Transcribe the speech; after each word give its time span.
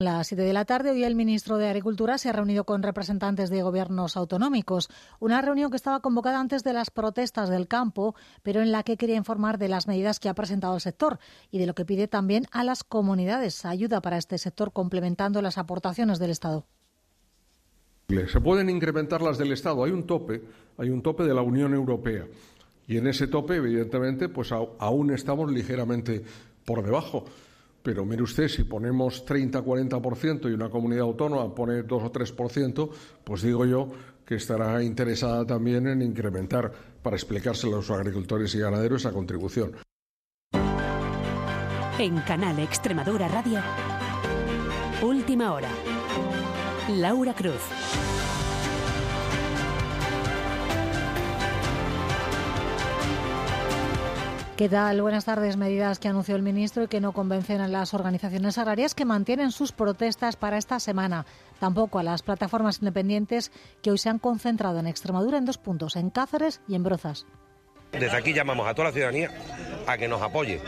las 0.00 0.28
7 0.28 0.42
de 0.42 0.54
la 0.54 0.64
tarde, 0.64 0.92
hoy 0.92 1.04
el 1.04 1.14
ministro 1.14 1.58
de 1.58 1.68
Agricultura 1.68 2.16
se 2.16 2.30
ha 2.30 2.32
reunido 2.32 2.64
con 2.64 2.82
representantes 2.82 3.50
de 3.50 3.62
gobiernos 3.62 4.16
autonómicos. 4.16 4.88
Una 5.18 5.42
reunión 5.42 5.70
que 5.70 5.76
estaba 5.76 6.00
convocada 6.00 6.40
antes 6.40 6.64
de 6.64 6.72
las 6.72 6.90
protestas 6.90 7.50
del 7.50 7.68
campo, 7.68 8.14
pero 8.42 8.62
en 8.62 8.72
la 8.72 8.82
que 8.82 8.96
quería 8.96 9.16
informar 9.16 9.58
de 9.58 9.68
las 9.68 9.86
medidas 9.86 10.18
que 10.18 10.30
ha 10.30 10.34
presentado 10.34 10.74
el 10.74 10.80
sector 10.80 11.18
y 11.50 11.58
de 11.58 11.66
lo 11.66 11.74
que 11.74 11.84
pide 11.84 12.08
también 12.08 12.46
a 12.50 12.64
las 12.64 12.82
comunidades. 12.82 13.66
Ayuda 13.66 14.00
para 14.00 14.16
este 14.16 14.38
sector 14.38 14.72
complementando 14.72 15.42
las 15.42 15.58
aportaciones 15.58 16.18
del 16.18 16.30
Estado. 16.30 16.64
Se 18.08 18.40
pueden 18.40 18.70
incrementar 18.70 19.20
las 19.20 19.36
del 19.36 19.52
Estado. 19.52 19.84
Hay 19.84 19.90
un 19.90 20.06
tope, 20.06 20.42
hay 20.78 20.88
un 20.88 21.02
tope 21.02 21.24
de 21.24 21.34
la 21.34 21.42
Unión 21.42 21.74
Europea. 21.74 22.24
Y 22.88 22.96
en 22.96 23.06
ese 23.06 23.26
tope, 23.26 23.56
evidentemente, 23.56 24.30
pues 24.30 24.50
aún 24.50 25.10
estamos 25.10 25.52
ligeramente 25.52 26.24
por 26.64 26.82
debajo. 26.82 27.26
Pero 27.82 28.04
mire 28.04 28.22
usted, 28.22 28.48
si 28.48 28.64
ponemos 28.64 29.24
30-40% 29.26 30.50
y 30.50 30.52
una 30.52 30.68
comunidad 30.68 31.02
autónoma 31.02 31.54
pone 31.54 31.82
2 31.82 32.02
o 32.02 32.12
3%, 32.12 32.90
pues 33.24 33.42
digo 33.42 33.64
yo 33.64 33.88
que 34.24 34.34
estará 34.36 34.82
interesada 34.82 35.46
también 35.46 35.86
en 35.86 36.02
incrementar 36.02 36.70
para 37.02 37.16
explicárselo 37.16 37.74
a 37.74 37.76
los 37.76 37.90
agricultores 37.90 38.54
y 38.54 38.58
ganaderos 38.58 39.02
esa 39.02 39.12
contribución. 39.12 39.72
En 41.98 42.16
Canal 42.20 42.58
Extremadura 42.60 43.28
Radio, 43.28 43.60
Última 45.02 45.52
Hora. 45.52 45.68
Laura 46.88 47.34
Cruz. 47.34 48.29
¿Qué 54.60 54.68
tal? 54.68 55.00
Buenas 55.00 55.24
tardes. 55.24 55.56
Medidas 55.56 55.98
que 55.98 56.08
anunció 56.08 56.36
el 56.36 56.42
ministro 56.42 56.82
y 56.82 56.86
que 56.86 57.00
no 57.00 57.12
convencen 57.12 57.62
a 57.62 57.66
las 57.66 57.94
organizaciones 57.94 58.58
agrarias 58.58 58.94
que 58.94 59.06
mantienen 59.06 59.52
sus 59.52 59.72
protestas 59.72 60.36
para 60.36 60.58
esta 60.58 60.78
semana. 60.80 61.24
Tampoco 61.58 61.98
a 61.98 62.02
las 62.02 62.20
plataformas 62.20 62.80
independientes 62.80 63.52
que 63.80 63.90
hoy 63.90 63.96
se 63.96 64.10
han 64.10 64.18
concentrado 64.18 64.78
en 64.78 64.86
Extremadura 64.86 65.38
en 65.38 65.46
dos 65.46 65.56
puntos, 65.56 65.96
en 65.96 66.10
Cáceres 66.10 66.60
y 66.68 66.74
en 66.74 66.82
Brozas. 66.82 67.24
Desde 67.92 68.14
aquí 68.14 68.34
llamamos 68.34 68.68
a 68.68 68.74
toda 68.74 68.88
la 68.88 68.92
ciudadanía 68.92 69.30
a 69.86 69.96
que 69.96 70.08
nos 70.08 70.20
apoye 70.20 70.60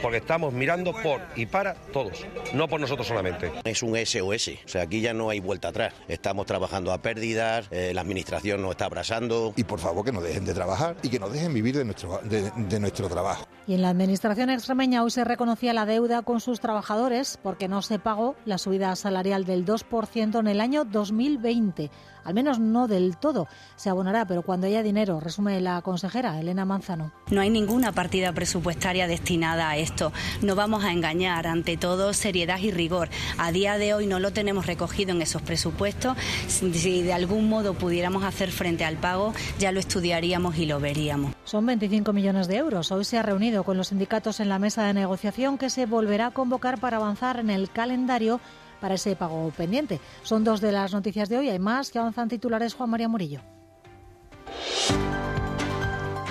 porque 0.00 0.18
estamos 0.18 0.52
mirando 0.52 0.92
por 0.92 1.20
y 1.36 1.46
para 1.46 1.74
todos, 1.74 2.24
no 2.54 2.68
por 2.68 2.80
nosotros 2.80 3.06
solamente. 3.06 3.52
Es 3.64 3.82
un 3.82 3.96
SOS, 3.96 4.48
o 4.64 4.68
sea, 4.68 4.82
aquí 4.82 5.00
ya 5.00 5.12
no 5.12 5.30
hay 5.30 5.40
vuelta 5.40 5.68
atrás. 5.68 5.94
Estamos 6.08 6.46
trabajando 6.46 6.92
a 6.92 6.98
pérdidas, 7.02 7.68
eh, 7.70 7.92
la 7.94 8.00
administración 8.00 8.62
nos 8.62 8.72
está 8.72 8.86
abrasando. 8.86 9.52
Y 9.56 9.64
por 9.64 9.78
favor 9.78 10.04
que 10.04 10.12
nos 10.12 10.22
dejen 10.22 10.44
de 10.44 10.54
trabajar 10.54 10.96
y 11.02 11.08
que 11.08 11.18
nos 11.18 11.32
dejen 11.32 11.52
vivir 11.52 11.76
de 11.76 11.84
nuestro, 11.84 12.20
de, 12.24 12.80
nuestro 12.80 13.08
trabajo. 13.08 13.46
Y 13.66 13.74
en 13.74 13.82
la 13.82 13.90
administración 13.90 14.50
extremeña 14.50 15.04
hoy 15.04 15.10
se 15.10 15.24
reconocía 15.24 15.72
la 15.72 15.86
deuda 15.86 16.22
con 16.22 16.40
sus 16.40 16.60
trabajadores 16.60 17.38
porque 17.42 17.68
no 17.68 17.82
se 17.82 17.98
pagó 17.98 18.34
la 18.44 18.58
subida 18.58 18.94
salarial 18.96 19.44
del 19.44 19.64
2% 19.64 20.40
en 20.40 20.46
el 20.46 20.60
año 20.60 20.84
2020 20.84 21.90
al 22.24 22.34
menos 22.34 22.58
no 22.58 22.88
del 22.88 23.16
todo. 23.16 23.48
Se 23.76 23.90
abonará, 23.90 24.26
pero 24.26 24.42
cuando 24.42 24.66
haya 24.66 24.82
dinero, 24.82 25.20
resume 25.20 25.60
la 25.60 25.80
consejera 25.82 26.38
Elena 26.38 26.64
Manzano. 26.64 27.12
No 27.30 27.40
hay 27.40 27.50
ninguna 27.50 27.92
partida 27.92 28.32
presupuestaria 28.32 29.06
destinada 29.06 29.70
a 29.70 29.76
esto. 29.76 30.12
No 30.42 30.54
vamos 30.54 30.84
a 30.84 30.92
engañar, 30.92 31.46
ante 31.46 31.76
todo 31.76 32.12
seriedad 32.12 32.58
y 32.58 32.70
rigor. 32.70 33.08
A 33.38 33.52
día 33.52 33.78
de 33.78 33.94
hoy 33.94 34.06
no 34.06 34.18
lo 34.20 34.32
tenemos 34.32 34.66
recogido 34.66 35.12
en 35.12 35.22
esos 35.22 35.42
presupuestos. 35.42 36.16
Si 36.48 37.02
de 37.02 37.12
algún 37.12 37.48
modo 37.48 37.74
pudiéramos 37.74 38.24
hacer 38.24 38.50
frente 38.50 38.84
al 38.84 38.96
pago, 38.96 39.32
ya 39.58 39.72
lo 39.72 39.80
estudiaríamos 39.80 40.56
y 40.58 40.66
lo 40.66 40.80
veríamos. 40.80 41.32
Son 41.44 41.64
25 41.66 42.12
millones 42.12 42.48
de 42.48 42.56
euros. 42.56 42.92
Hoy 42.92 43.04
se 43.04 43.18
ha 43.18 43.22
reunido 43.22 43.64
con 43.64 43.76
los 43.76 43.88
sindicatos 43.88 44.40
en 44.40 44.48
la 44.48 44.58
mesa 44.58 44.84
de 44.84 44.94
negociación 44.94 45.58
que 45.58 45.70
se 45.70 45.86
volverá 45.86 46.26
a 46.26 46.30
convocar 46.30 46.78
para 46.78 46.98
avanzar 46.98 47.38
en 47.38 47.50
el 47.50 47.70
calendario 47.70 48.40
para 48.80 48.94
ese 48.94 49.16
pago 49.16 49.50
pendiente. 49.56 50.00
Son 50.22 50.44
dos 50.44 50.60
de 50.60 50.72
las 50.72 50.92
noticias 50.92 51.28
de 51.28 51.38
hoy. 51.38 51.48
Hay 51.48 51.58
más 51.58 51.90
que 51.90 51.98
avanzan 51.98 52.28
titulares 52.28 52.74
Juan 52.74 52.90
María 52.90 53.08
Murillo. 53.08 53.40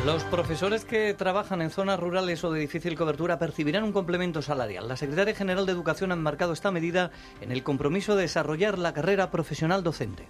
Los 0.05 0.23
profesores 0.23 0.85
que 0.85 1.13
trabajan 1.13 1.61
en 1.61 1.69
zonas 1.69 1.99
rurales 1.99 2.43
o 2.45 2.51
de 2.51 2.61
difícil 2.61 2.95
cobertura 2.95 3.37
percibirán 3.37 3.83
un 3.83 3.91
complemento 3.91 4.41
salarial. 4.41 4.87
La 4.87 4.95
Secretaria 4.95 5.35
General 5.35 5.65
de 5.65 5.73
Educación 5.73 6.13
ha 6.13 6.15
marcado 6.15 6.53
esta 6.53 6.71
medida 6.71 7.11
en 7.41 7.51
el 7.51 7.63
compromiso 7.63 8.15
de 8.15 8.23
desarrollar 8.23 8.79
la 8.79 8.93
carrera 8.93 9.29
profesional 9.29 9.83
docente 9.83 10.27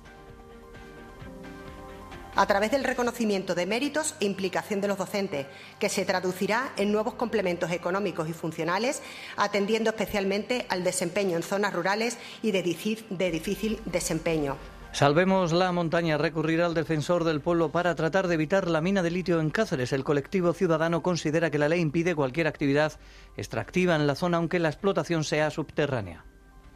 a 2.39 2.45
través 2.45 2.71
del 2.71 2.85
reconocimiento 2.85 3.53
de 3.53 3.65
méritos 3.65 4.15
e 4.21 4.25
implicación 4.25 4.79
de 4.79 4.87
los 4.87 4.97
docentes, 4.97 5.45
que 5.77 5.89
se 5.89 6.05
traducirá 6.05 6.71
en 6.77 6.89
nuevos 6.89 7.15
complementos 7.15 7.69
económicos 7.69 8.29
y 8.29 8.33
funcionales, 8.33 9.01
atendiendo 9.35 9.89
especialmente 9.89 10.65
al 10.69 10.85
desempeño 10.85 11.35
en 11.35 11.43
zonas 11.43 11.73
rurales 11.73 12.17
y 12.41 12.51
de 12.51 12.63
difícil 12.63 13.81
desempeño. 13.83 14.55
Salvemos 14.93 15.51
la 15.51 15.73
montaña. 15.73 16.17
Recurrirá 16.17 16.65
al 16.65 16.73
defensor 16.73 17.25
del 17.25 17.41
pueblo 17.41 17.73
para 17.73 17.93
tratar 17.95 18.29
de 18.29 18.35
evitar 18.35 18.69
la 18.69 18.79
mina 18.79 19.03
de 19.03 19.11
litio 19.11 19.41
en 19.41 19.49
Cáceres. 19.49 19.91
El 19.91 20.05
colectivo 20.05 20.53
ciudadano 20.53 21.03
considera 21.03 21.51
que 21.51 21.59
la 21.59 21.67
ley 21.67 21.81
impide 21.81 22.15
cualquier 22.15 22.47
actividad 22.47 22.93
extractiva 23.35 23.97
en 23.97 24.07
la 24.07 24.15
zona, 24.15 24.37
aunque 24.37 24.59
la 24.59 24.69
explotación 24.69 25.25
sea 25.25 25.49
subterránea. 25.49 26.23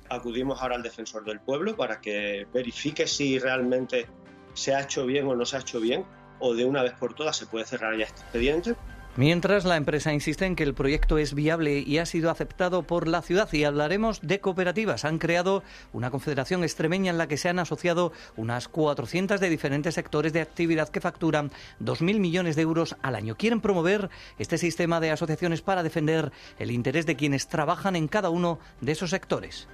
Acudimos 0.09 0.61
ahora 0.61 0.75
al 0.75 0.83
defensor 0.83 1.23
del 1.23 1.39
pueblo 1.39 1.77
para 1.77 2.01
que 2.01 2.45
verifique 2.53 3.07
si 3.07 3.39
realmente 3.39 4.07
se 4.53 4.75
ha 4.75 4.81
hecho 4.81 5.05
bien 5.05 5.27
o 5.27 5.35
no 5.35 5.45
se 5.45 5.57
ha 5.57 5.59
hecho 5.59 5.79
bien, 5.79 6.05
o 6.39 6.53
de 6.53 6.65
una 6.65 6.83
vez 6.83 6.93
por 6.93 7.13
todas 7.13 7.37
se 7.37 7.45
puede 7.45 7.65
cerrar 7.65 7.97
ya 7.97 8.05
este 8.05 8.21
expediente. 8.21 8.75
Mientras 9.15 9.63
la 9.63 9.77
empresa 9.77 10.11
insiste 10.11 10.47
en 10.47 10.55
que 10.55 10.63
el 10.63 10.73
proyecto 10.73 11.19
es 11.19 11.35
viable 11.35 11.77
y 11.85 11.99
ha 11.99 12.05
sido 12.07 12.31
aceptado 12.31 12.81
por 12.81 13.07
la 13.07 13.21
ciudad 13.21 13.47
y 13.53 13.63
hablaremos 13.63 14.21
de 14.21 14.39
cooperativas. 14.39 15.05
Han 15.05 15.19
creado 15.19 15.61
una 15.93 16.09
confederación 16.09 16.63
extremeña 16.63 17.11
en 17.11 17.19
la 17.19 17.27
que 17.27 17.37
se 17.37 17.47
han 17.47 17.59
asociado 17.59 18.11
unas 18.35 18.67
400 18.67 19.39
de 19.39 19.49
diferentes 19.49 19.93
sectores 19.93 20.33
de 20.33 20.41
actividad 20.41 20.89
que 20.89 20.99
facturan 20.99 21.51
2.000 21.79 22.19
millones 22.19 22.55
de 22.55 22.63
euros 22.63 22.95
al 23.03 23.13
año. 23.13 23.37
Quieren 23.37 23.61
promover 23.61 24.09
este 24.39 24.57
sistema 24.57 24.99
de 24.99 25.11
asociaciones 25.11 25.61
para 25.61 25.83
defender 25.83 26.31
el 26.57 26.71
interés 26.71 27.05
de 27.05 27.15
quienes 27.15 27.47
trabajan 27.47 27.95
en 27.95 28.07
cada 28.07 28.31
uno 28.31 28.57
de 28.81 28.93
esos 28.93 29.11
sectores. 29.11 29.67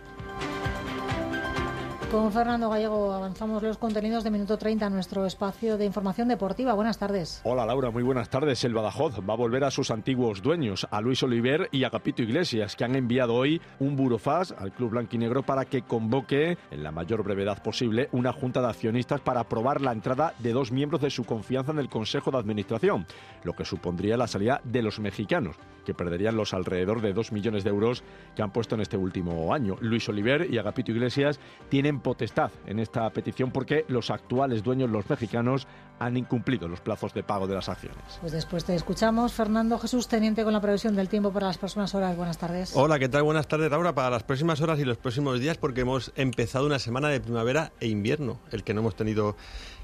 Con 2.12 2.32
Fernando 2.32 2.72
Gallego 2.72 3.14
avanzamos 3.14 3.62
los 3.62 3.78
contenidos 3.78 4.24
de 4.24 4.32
Minuto 4.32 4.58
30, 4.58 4.90
nuestro 4.90 5.28
espacio 5.28 5.78
de 5.78 5.86
información 5.86 6.28
deportiva. 6.28 6.74
Buenas 6.74 6.98
tardes. 6.98 7.40
Hola 7.44 7.68
Laura, 7.68 7.92
muy 7.92 8.02
buenas 8.02 8.30
tardes. 8.30 8.64
El 8.64 8.74
Badajoz 8.74 9.20
va 9.20 9.34
a 9.34 9.38
volver 9.38 9.64
a 9.64 9.70
sus 9.70 9.92
antiguos 9.92 10.42
dueños, 10.42 10.88
a 10.90 11.02
Luis 11.02 11.22
Oliver 11.22 11.70
y 11.72 11.84
a 11.84 11.92
Capito 11.92 12.24
Iglesias, 12.24 12.76
que 12.76 12.84
han 12.84 12.96
enviado 12.96 13.36
hoy 13.36 13.62
un 13.80 13.96
burofax 13.96 14.56
al 14.58 14.72
club 14.72 14.90
blanquinegro 14.90 15.44
para 15.44 15.66
que 15.66 15.84
convoque 15.84 16.58
en 16.72 16.82
la 16.82 16.92
mayor 16.92 17.22
brevedad 17.22 17.62
posible 17.62 18.10
una 18.12 18.34
junta 18.34 18.60
de 18.60 18.70
accionistas 18.70 19.22
para 19.22 19.42
aprobar 19.42 19.80
la 19.80 19.92
entrada 19.92 20.34
de 20.40 20.52
dos 20.52 20.72
miembros 20.72 21.02
de 21.02 21.12
su 21.12 21.26
confianza 21.26 21.74
en 21.74 21.78
el 21.78 21.90
Consejo 21.90 22.32
de 22.32 22.40
Administración, 22.40 23.06
lo 23.44 23.54
que 23.54 23.66
supondría 23.66 24.18
la 24.18 24.26
salida 24.26 24.62
de 24.64 24.82
los 24.82 25.00
mexicanos 25.00 25.58
que 25.90 25.96
perderían 25.96 26.36
los 26.36 26.54
alrededor 26.54 27.02
de 27.02 27.14
2 27.14 27.32
millones 27.32 27.64
de 27.64 27.72
euros 27.72 28.04
que 28.36 28.44
han 28.44 28.52
puesto 28.52 28.76
en 28.76 28.82
este 28.82 28.96
último 28.96 29.52
año. 29.52 29.76
Luis 29.82 30.08
Oliver 30.08 30.48
y 30.48 30.60
Agapito 30.60 30.92
Iglesias 30.92 31.40
tienen 31.68 32.00
potestad 32.00 32.52
en 32.68 32.78
esta 32.78 33.10
petición 33.10 33.50
porque 33.50 33.86
los 33.88 34.12
actuales 34.12 34.62
dueños, 34.62 34.92
los 34.92 35.10
mexicanos, 35.10 35.68
han 35.98 36.16
incumplido 36.16 36.68
los 36.68 36.80
plazos 36.80 37.12
de 37.16 37.24
pago 37.24 37.48
de 37.48 37.56
las 37.56 37.70
acciones. 37.70 38.20
Pues 38.22 38.32
después 38.32 38.66
te 38.66 38.76
escuchamos. 38.76 39.34
Fernando 39.34 39.80
Jesús, 39.80 40.08
teniente 40.08 40.44
con 40.44 40.54
la 40.54 40.62
previsión 40.62 40.96
del 40.96 41.10
tiempo 41.10 41.34
para 41.34 41.48
las 41.48 41.58
próximas 41.58 41.96
horas. 41.96 42.16
Buenas 42.16 42.38
tardes. 42.38 42.72
Hola, 42.76 43.00
¿qué 43.00 43.10
tal? 43.10 43.24
Buenas 43.24 43.48
tardes, 43.48 43.72
Laura. 43.72 43.96
Para 43.96 44.12
las 44.12 44.22
próximas 44.22 44.62
horas 44.62 44.80
y 44.80 44.86
los 44.86 44.98
próximos 44.98 45.40
días, 45.40 45.58
porque 45.58 45.82
hemos 45.82 46.12
empezado 46.16 46.68
una 46.68 46.78
semana 46.78 47.10
de 47.10 47.20
primavera 47.20 47.72
e 47.80 47.88
invierno, 47.88 48.40
el 48.52 48.64
que 48.64 48.76
no 48.76 48.82
hemos 48.82 48.96
tenido 48.96 49.36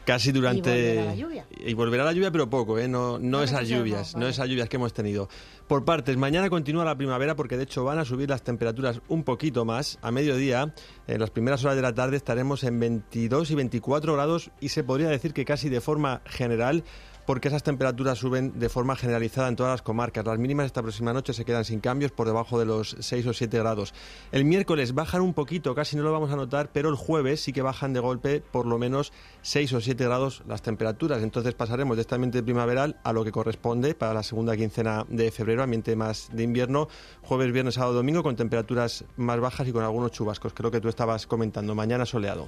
casi 0.06 0.32
durante... 0.32 0.70
Y 0.72 0.96
volverá 0.96 1.06
la 1.06 1.16
lluvia. 1.16 1.46
Y 1.52 1.74
volverá 1.74 2.04
la 2.06 2.14
lluvia, 2.14 2.32
pero 2.32 2.50
poco, 2.50 2.80
¿eh? 2.80 2.88
No, 2.88 3.20
no, 3.20 3.44
esas 3.44 3.68
lluvias, 3.68 4.16
no, 4.16 4.28
esas 4.28 4.48
lluvias 4.48 4.70
que 4.70 4.78
hemos 4.78 4.94
tenido. 4.94 5.28
Por 5.68 5.84
partes, 5.84 6.16
mañana 6.16 6.50
continúa 6.50 6.86
la 6.86 6.96
primavera 6.96 7.36
porque 7.36 7.58
de 7.58 7.64
hecho 7.64 7.84
van 7.84 7.98
a 7.98 8.06
subir 8.06 8.30
las 8.30 8.44
temperaturas 8.44 9.02
un 9.08 9.24
poquito 9.24 9.66
más. 9.66 9.98
A 10.02 10.12
mediodía, 10.12 10.74
en 11.08 11.20
las 11.20 11.32
primeras 11.32 11.64
horas 11.64 11.76
de 11.76 11.82
la 11.82 11.94
tarde, 11.94 12.18
estaremos 12.18 12.64
en 12.64 12.80
22 12.80 13.52
y 13.52 13.56
24 13.56 14.14
grados 14.14 14.52
y 14.60 14.70
se 14.70 14.84
podría 14.84 15.10
decir 15.10 15.34
que 15.34 15.44
casi 15.44 15.70
de 15.70 15.82
forma 15.82 16.22
general 16.26 16.84
porque 17.26 17.48
esas 17.48 17.64
temperaturas 17.64 18.18
suben 18.18 18.60
de 18.60 18.70
forma 18.70 18.96
generalizada 18.96 19.48
en 19.48 19.56
todas 19.56 19.74
las 19.74 19.82
comarcas. 19.82 20.26
Las 20.26 20.38
mínimas 20.38 20.68
esta 20.68 20.82
próxima 20.82 21.14
noche 21.14 21.34
se 21.34 21.46
quedan 21.46 21.66
sin 21.66 21.80
cambios 21.80 22.12
por 22.12 22.28
debajo 22.28 22.60
de 22.60 22.66
los 22.66 22.96
6 23.00 23.28
o 23.28 23.34
7 23.34 23.58
grados. 23.58 23.94
El 24.32 24.46
miércoles 24.46 24.94
bajan 24.94 25.22
un 25.22 25.34
poquito, 25.34 25.76
casi 25.76 25.96
no 25.96 26.04
lo 26.04 26.12
vamos 26.12 26.32
a 26.32 26.36
notar, 26.36 26.70
pero 26.72 26.90
el 26.90 26.96
jueves 26.96 27.42
sí 27.42 27.54
que 27.54 27.62
bajan 27.62 27.94
de 27.94 28.00
golpe 28.00 28.42
por 28.42 28.66
lo 28.66 28.78
menos 28.78 29.12
6 29.42 29.74
o 29.74 29.82
7 29.82 30.04
grados 30.04 30.44
las 30.48 30.62
temperaturas. 30.62 31.24
Entonces 31.24 31.54
pasaremos 31.54 31.98
de 31.98 32.02
este 32.02 32.16
ambiente 32.16 32.44
primaveral 32.44 33.00
a 33.04 33.14
lo 33.14 33.24
que 33.24 33.32
corresponde 33.32 33.96
para 33.96 34.14
la 34.14 34.24
segunda 34.24 34.56
quincena 34.56 35.06
de 35.10 35.32
febrero, 35.32 35.64
ambiente 35.64 35.96
más 35.96 36.30
de 36.32 36.44
invierno, 36.44 36.88
jueves, 37.22 37.52
viernes, 37.52 37.76
sábado, 37.76 37.94
domingo, 37.94 38.24
con 38.24 38.36
temperaturas 38.36 39.06
más 39.18 39.40
bajas 39.40 39.68
y 39.68 39.72
con 39.72 39.84
algunos 39.84 40.12
chubascos. 40.12 40.54
Creo 40.54 40.72
que 40.72 40.82
tú 40.82 40.90
estabas 40.90 41.28
comentando. 41.28 41.76
Mañana 41.76 42.06
soleado. 42.06 42.48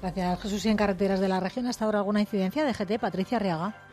Gracias, 0.00 0.40
Jesús. 0.42 0.64
Y 0.64 0.68
en 0.68 0.76
carreteras 0.76 1.20
de 1.20 1.28
la 1.28 1.40
región, 1.40 1.66
hasta 1.66 1.84
ahora 1.84 1.98
alguna 1.98 2.20
incidencia 2.20 2.64
de 2.64 2.72
GT, 2.72 3.00
Patricia 3.00 3.38
Arriaga. 3.38 3.87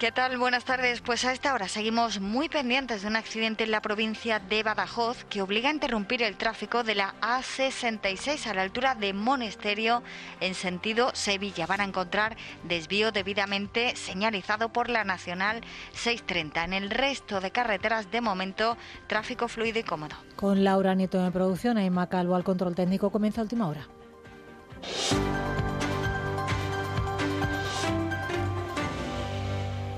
¿Qué 0.00 0.12
tal? 0.12 0.38
Buenas 0.38 0.64
tardes. 0.64 1.02
Pues 1.02 1.26
a 1.26 1.32
esta 1.34 1.52
hora 1.52 1.68
seguimos 1.68 2.22
muy 2.22 2.48
pendientes 2.48 3.02
de 3.02 3.08
un 3.08 3.16
accidente 3.16 3.64
en 3.64 3.70
la 3.70 3.82
provincia 3.82 4.38
de 4.38 4.62
Badajoz 4.62 5.24
que 5.24 5.42
obliga 5.42 5.68
a 5.68 5.74
interrumpir 5.74 6.22
el 6.22 6.38
tráfico 6.38 6.82
de 6.82 6.94
la 6.94 7.14
A66 7.20 8.46
a 8.46 8.54
la 8.54 8.62
altura 8.62 8.94
de 8.94 9.12
Monesterio 9.12 10.02
en 10.40 10.54
sentido 10.54 11.10
Sevilla. 11.12 11.66
Van 11.66 11.82
a 11.82 11.84
encontrar 11.84 12.38
desvío 12.64 13.12
debidamente 13.12 13.94
señalizado 13.94 14.70
por 14.70 14.88
la 14.88 15.04
Nacional 15.04 15.60
630. 15.92 16.64
En 16.64 16.72
el 16.72 16.88
resto 16.88 17.42
de 17.42 17.50
carreteras, 17.50 18.10
de 18.10 18.22
momento, 18.22 18.78
tráfico 19.06 19.48
fluido 19.48 19.80
y 19.80 19.82
cómodo. 19.82 20.16
Con 20.34 20.64
Laura 20.64 20.94
Nieto 20.94 21.22
en 21.22 21.30
producción, 21.30 21.76
Aima 21.76 22.08
Calvo 22.08 22.36
al 22.36 22.44
control 22.44 22.74
técnico, 22.74 23.10
comienza 23.10 23.42
última 23.42 23.68
hora. 23.68 23.86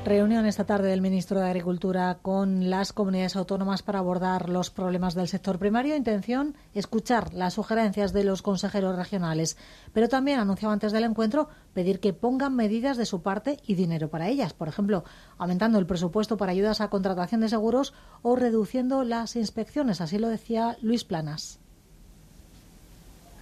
Reunión 0.05 0.47
esta 0.47 0.67
tarde 0.67 0.89
del 0.89 1.01
ministro 1.01 1.39
de 1.39 1.47
Agricultura 1.47 2.19
con 2.23 2.71
las 2.71 2.93
comunidades 2.93 3.37
autónomas 3.37 3.85
para 3.85 4.01
abordar 4.01 4.49
los 4.49 4.69
problemas 4.69 5.15
del 5.15 5.29
sector 5.29 5.61
primario. 5.61 5.95
Intención, 5.95 6.57
escuchar 6.75 7.33
las 7.33 7.55
sugerencias 7.55 8.13
de 8.13 8.25
los 8.25 8.43
consejeros 8.43 8.97
regionales. 8.97 9.57
Pero 9.93 10.09
también, 10.09 10.41
anunciaba 10.41 10.73
antes 10.73 10.91
del 10.91 11.05
encuentro, 11.05 11.49
pedir 11.73 12.01
que 12.01 12.13
pongan 12.13 12.57
medidas 12.57 12.97
de 12.97 13.07
su 13.07 13.23
parte 13.23 13.59
y 13.65 13.77
dinero 13.77 14.09
para 14.09 14.29
ellas. 14.29 14.55
Por 14.55 14.67
ejemplo, 14.67 15.05
aumentando 15.39 15.79
el 15.79 15.87
presupuesto 15.87 16.37
para 16.37 16.51
ayudas 16.51 16.81
a 16.81 16.91
contratación 16.91 17.41
de 17.41 17.49
seguros 17.49 17.95
o 18.23 18.35
reduciendo 18.35 19.05
las 19.05 19.37
inspecciones. 19.37 20.01
Así 20.01 20.19
lo 20.19 20.27
decía 20.27 20.77
Luis 20.83 21.05
Planas. 21.05 21.61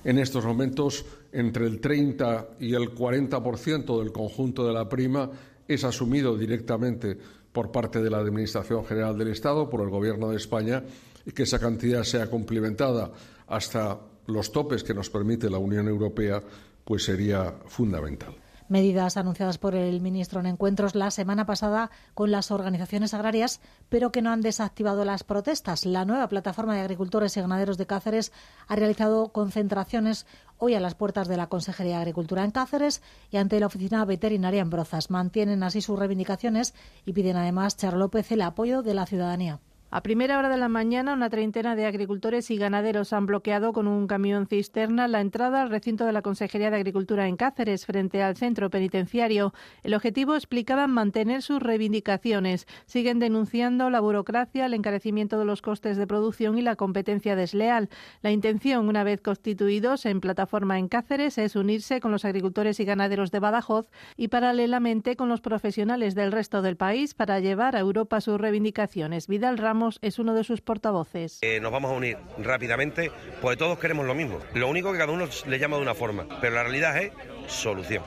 En 0.05 0.19
estos 0.19 0.45
momentos, 0.45 1.05
entre 1.33 1.67
el 1.67 1.81
30 1.81 2.49
y 2.59 2.75
el 2.75 2.95
40% 2.95 3.99
del 3.99 4.13
conjunto 4.13 4.67
de 4.67 4.73
la 4.73 4.89
prima 4.89 5.31
es 5.75 5.85
asumido 5.85 6.37
directamente 6.37 7.17
por 7.53 7.71
parte 7.71 8.03
de 8.03 8.11
la 8.11 8.19
Administración 8.19 8.85
General 8.85 9.17
del 9.17 9.29
Estado, 9.29 9.71
por 9.71 9.81
el 9.83 9.91
Gobierno 9.91 10.31
de 10.31 10.37
España, 10.37 10.83
y 11.25 11.33
que 11.33 11.45
esa 11.45 11.59
cantidad 11.59 12.03
sea 12.03 12.29
complementada 12.29 13.13
hasta 13.47 13.99
los 14.27 14.53
topes 14.53 14.85
que 14.85 14.95
nos 14.95 15.11
permite 15.11 15.51
la 15.51 15.59
Unión 15.59 15.89
Europea, 15.89 16.43
pues 16.85 17.05
sería 17.05 17.55
fundamental 17.67 18.35
medidas 18.71 19.17
anunciadas 19.17 19.59
por 19.59 19.75
el 19.75 20.01
ministro 20.01 20.41
en 20.41 20.47
encuentros 20.47 20.95
la 20.95 21.11
semana 21.11 21.45
pasada 21.45 21.91
con 22.15 22.31
las 22.31 22.53
organizaciones 22.53 23.13
agrarias, 23.13 23.61
pero 23.89 24.13
que 24.13 24.23
no 24.23 24.31
han 24.31 24.41
desactivado 24.41 25.05
las 25.05 25.25
protestas. 25.25 25.85
La 25.85 26.05
nueva 26.05 26.29
plataforma 26.29 26.75
de 26.77 26.83
agricultores 26.83 27.37
y 27.37 27.41
ganaderos 27.41 27.79
de 27.79 27.87
Cáceres 27.87 28.33
ha 28.69 28.77
realizado 28.77 29.33
concentraciones 29.33 30.25
hoy 30.61 30.75
a 30.75 30.81
las 30.81 30.95
puertas 30.95 31.27
de 31.27 31.37
la 31.37 31.49
Consejería 31.49 31.97
de 31.97 32.03
Agricultura 32.03 32.45
en 32.45 32.53
Cáceres 32.53 33.03
y 33.31 33.39
ante 33.39 33.59
la 33.59 33.67
Oficina 33.67 34.05
Veterinaria 34.05 34.63
en 34.63 34.71
Brozas. 34.71 35.11
Mantienen 35.11 35.63
así 35.63 35.81
sus 35.81 35.99
reivindicaciones 35.99 36.75
y 37.05 37.13
piden 37.13 37.37
además, 37.37 37.77
Char 37.77 37.95
López, 37.95 38.31
el 38.31 38.43
apoyo 38.43 38.83
de 38.83 38.95
la 38.95 39.07
ciudadanía. 39.07 39.59
A 39.93 40.05
primera 40.05 40.39
hora 40.39 40.49
de 40.49 40.57
la 40.57 40.69
mañana, 40.69 41.15
una 41.15 41.31
treintena 41.31 41.75
de 41.75 41.85
agricultores 41.85 42.49
y 42.53 42.57
ganaderos 42.57 43.13
han 43.13 43.27
bloqueado 43.27 43.73
con 43.73 43.89
un 43.89 44.07
camión 44.07 44.47
cisterna 44.47 45.09
la 45.09 45.21
entrada 45.21 45.63
al 45.63 45.69
recinto 45.69 46.07
de 46.07 46.13
la 46.13 46.23
Consejería 46.23 46.71
de 46.71 46.77
Agricultura 46.77 47.27
en 47.27 47.37
Cáceres, 47.37 47.87
frente 47.87 48.23
al 48.23 48.37
centro 48.37 48.71
penitenciario. 48.71 49.53
El 49.83 49.95
objetivo, 49.95 50.37
explicaban, 50.37 50.93
mantener 50.93 51.43
sus 51.43 51.61
reivindicaciones. 51.61 52.69
Siguen 52.87 53.19
denunciando 53.19 53.91
la 53.91 53.99
burocracia, 53.99 54.67
el 54.67 54.75
encarecimiento 54.75 55.41
de 55.41 55.45
los 55.45 55.61
costes 55.61 55.97
de 55.97 56.07
producción 56.07 56.57
y 56.57 56.63
la 56.63 56.77
competencia 56.77 57.35
desleal. 57.35 57.89
La 58.23 58.31
intención, 58.31 58.89
una 58.89 59.03
vez 59.03 59.21
constituidos 59.21 60.07
en 60.07 60.21
plataforma 60.21 60.79
en 60.79 60.87
Cáceres, 60.87 61.37
es 61.37 61.57
unirse 61.57 61.99
con 61.99 62.13
los 62.13 62.25
agricultores 62.25 62.79
y 62.79 62.85
ganaderos 62.85 63.33
de 63.33 63.41
Badajoz 63.41 63.91
y 64.17 64.29
paralelamente 64.29 65.17
con 65.17 65.29
los 65.29 65.41
profesionales 65.41 66.15
del 66.15 66.31
resto 66.31 66.63
del 66.63 66.77
país 66.77 67.15
para 67.15 67.41
llevar 67.41 67.75
a 67.75 67.81
Europa 67.81 68.21
sus 68.21 68.41
reivindicaciones. 68.41 69.27
Vidal 69.27 69.59
Ramos 69.59 69.80
es 70.03 70.19
uno 70.19 70.35
de 70.35 70.45
sus 70.45 70.61
portavoces. 70.61 71.39
Eh, 71.43 71.61
nos 71.61 71.73
vamos 71.73 71.91
a 71.91 71.95
unir 71.95 72.19
rápidamente, 72.39 73.11
porque 73.41 73.57
todos 73.57 73.79
queremos 73.79 74.07
lo 74.07 74.15
mismo. 74.15 74.39
Lo 74.55 74.69
único 74.69 74.93
que 74.93 74.99
cada 74.99 75.13
uno 75.13 75.27
le 75.47 75.59
llama 75.59 75.77
de 75.77 75.83
una 75.83 75.95
forma, 75.95 76.27
pero 76.41 76.55
la 76.55 76.63
realidad 76.63 76.97
es 77.03 77.13
solución. 77.47 78.03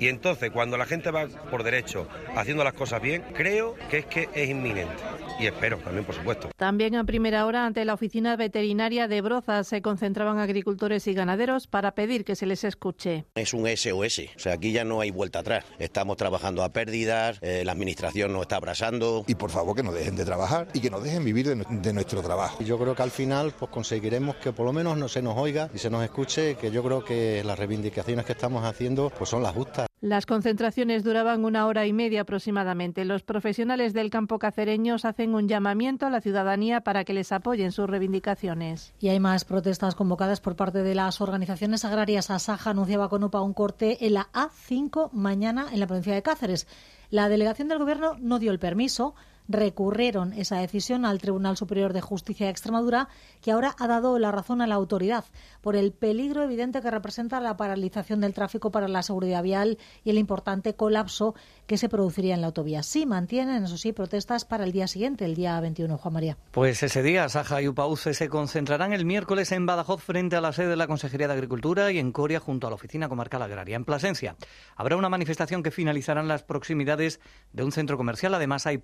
Y 0.00 0.08
entonces, 0.08 0.50
cuando 0.50 0.76
la 0.76 0.86
gente 0.86 1.10
va 1.10 1.26
por 1.50 1.62
derecho 1.62 2.08
haciendo 2.36 2.64
las 2.64 2.74
cosas 2.74 3.00
bien, 3.00 3.22
creo 3.34 3.74
que 3.90 3.98
es 3.98 4.06
que 4.06 4.28
es 4.34 4.50
inminente. 4.50 5.02
Y 5.38 5.46
espero 5.46 5.78
también, 5.78 6.04
por 6.04 6.14
supuesto. 6.14 6.50
También 6.56 6.94
a 6.94 7.04
primera 7.04 7.44
hora, 7.46 7.66
ante 7.66 7.84
la 7.84 7.94
oficina 7.94 8.36
veterinaria 8.36 9.08
de 9.08 9.20
Brozas, 9.20 9.66
se 9.66 9.82
concentraban 9.82 10.38
agricultores 10.38 11.06
y 11.08 11.14
ganaderos 11.14 11.66
para 11.66 11.94
pedir 11.94 12.24
que 12.24 12.36
se 12.36 12.46
les 12.46 12.62
escuche. 12.64 13.24
Es 13.34 13.52
un 13.52 13.66
SOS. 13.66 14.20
O 14.36 14.38
sea, 14.38 14.54
aquí 14.54 14.72
ya 14.72 14.84
no 14.84 15.00
hay 15.00 15.10
vuelta 15.10 15.40
atrás. 15.40 15.64
Estamos 15.78 16.16
trabajando 16.16 16.62
a 16.62 16.72
pérdidas, 16.72 17.38
eh, 17.42 17.62
la 17.64 17.72
administración 17.72 18.32
nos 18.32 18.42
está 18.42 18.56
abrasando. 18.56 19.24
Y 19.26 19.34
por 19.34 19.50
favor, 19.50 19.74
que 19.74 19.82
nos 19.82 19.94
dejen 19.94 20.16
de 20.16 20.24
trabajar 20.24 20.68
y 20.72 20.80
que 20.80 20.90
nos 20.90 21.02
dejen 21.02 21.24
vivir 21.24 21.48
de, 21.48 21.92
nuestro 21.92 22.22
trabajo. 22.22 22.62
Y 22.62 22.64
yo 22.64 22.78
creo 22.78 22.94
que 22.94 23.02
al 23.02 23.10
final 23.10 23.52
pues 23.58 23.70
conseguiremos 23.70 24.36
que 24.36 24.52
por 24.52 24.66
lo 24.66 24.72
menos 24.72 24.96
no 24.96 25.08
se 25.08 25.22
nos 25.22 25.36
oiga 25.36 25.68
y 25.74 25.78
se 25.78 25.90
nos 25.90 26.04
escuche, 26.04 26.56
que 26.56 26.70
yo 26.70 26.82
creo 26.82 27.04
que 27.04 27.42
las 27.44 27.58
reivindicaciones 27.58 28.24
que 28.24 28.32
estamos 28.32 28.64
haciendo 28.64 29.10
pues 29.10 29.30
son 29.30 29.42
las 29.42 29.52
justas. 29.52 29.86
Las 30.04 30.26
concentraciones 30.26 31.02
duraban 31.02 31.46
una 31.46 31.66
hora 31.66 31.86
y 31.86 31.94
media 31.94 32.20
aproximadamente. 32.20 33.06
Los 33.06 33.22
profesionales 33.22 33.94
del 33.94 34.10
campo 34.10 34.38
cacereños 34.38 35.06
hacen 35.06 35.34
un 35.34 35.48
llamamiento 35.48 36.04
a 36.04 36.10
la 36.10 36.20
ciudadanía 36.20 36.82
para 36.82 37.04
que 37.04 37.14
les 37.14 37.32
apoyen 37.32 37.72
sus 37.72 37.88
reivindicaciones. 37.88 38.92
Y 39.00 39.08
hay 39.08 39.18
más 39.18 39.46
protestas 39.46 39.94
convocadas 39.94 40.42
por 40.42 40.56
parte 40.56 40.82
de 40.82 40.94
las 40.94 41.22
organizaciones 41.22 41.86
agrarias. 41.86 42.30
Asaja 42.30 42.68
anunciaba 42.68 43.08
con 43.08 43.24
UPA 43.24 43.40
un 43.40 43.54
corte 43.54 44.04
en 44.04 44.12
la 44.12 44.28
A5 44.34 45.10
mañana 45.12 45.68
en 45.72 45.80
la 45.80 45.86
provincia 45.86 46.12
de 46.12 46.20
Cáceres. 46.20 46.66
La 47.08 47.30
delegación 47.30 47.68
del 47.68 47.78
Gobierno 47.78 48.18
no 48.20 48.38
dio 48.38 48.52
el 48.52 48.58
permiso 48.58 49.14
recurrieron 49.48 50.32
esa 50.32 50.58
decisión 50.58 51.04
al 51.04 51.20
Tribunal 51.20 51.56
Superior 51.56 51.92
de 51.92 52.00
Justicia 52.00 52.46
de 52.46 52.52
Extremadura, 52.52 53.08
que 53.42 53.52
ahora 53.52 53.74
ha 53.78 53.86
dado 53.86 54.18
la 54.18 54.32
razón 54.32 54.60
a 54.60 54.66
la 54.66 54.74
autoridad 54.74 55.24
por 55.60 55.76
el 55.76 55.92
peligro 55.92 56.42
evidente 56.42 56.80
que 56.80 56.90
representa 56.90 57.40
la 57.40 57.56
paralización 57.56 58.20
del 58.20 58.34
tráfico 58.34 58.70
para 58.70 58.88
la 58.88 59.02
seguridad 59.02 59.42
vial 59.42 59.78
y 60.02 60.10
el 60.10 60.18
importante 60.18 60.74
colapso 60.74 61.34
que 61.66 61.78
se 61.78 61.88
produciría 61.88 62.34
en 62.34 62.40
la 62.40 62.48
autovía. 62.48 62.82
Sí 62.82 63.06
mantienen, 63.06 63.64
eso 63.64 63.76
sí, 63.76 63.92
protestas 63.92 64.44
para 64.44 64.64
el 64.64 64.72
día 64.72 64.86
siguiente, 64.86 65.24
el 65.24 65.34
día 65.34 65.58
21, 65.60 65.98
Juan 65.98 66.14
María. 66.14 66.36
Pues 66.50 66.82
ese 66.82 67.02
día, 67.02 67.28
Saja 67.28 67.62
y 67.62 67.68
Upauce 67.68 68.14
se 68.14 68.28
concentrarán 68.28 68.92
el 68.92 69.04
miércoles 69.04 69.52
en 69.52 69.66
Badajoz 69.66 70.02
frente 70.02 70.36
a 70.36 70.40
la 70.40 70.52
sede 70.52 70.68
de 70.68 70.76
la 70.76 70.86
Consejería 70.86 71.28
de 71.28 71.34
Agricultura 71.34 71.90
y 71.92 71.98
en 71.98 72.12
Coria 72.12 72.40
junto 72.40 72.66
a 72.66 72.70
la 72.70 72.76
Oficina 72.76 73.08
Comarcal 73.08 73.42
Agraria. 73.42 73.76
En 73.76 73.84
Plasencia 73.84 74.36
habrá 74.76 74.96
una 74.96 75.08
manifestación 75.08 75.62
que 75.62 75.70
finalizará 75.70 76.20
en 76.20 76.28
las 76.28 76.42
proximidades 76.42 77.20
de 77.52 77.64
un 77.64 77.72
centro 77.72 77.96
comercial. 77.96 78.34
Además, 78.34 78.66
hay 78.66 78.78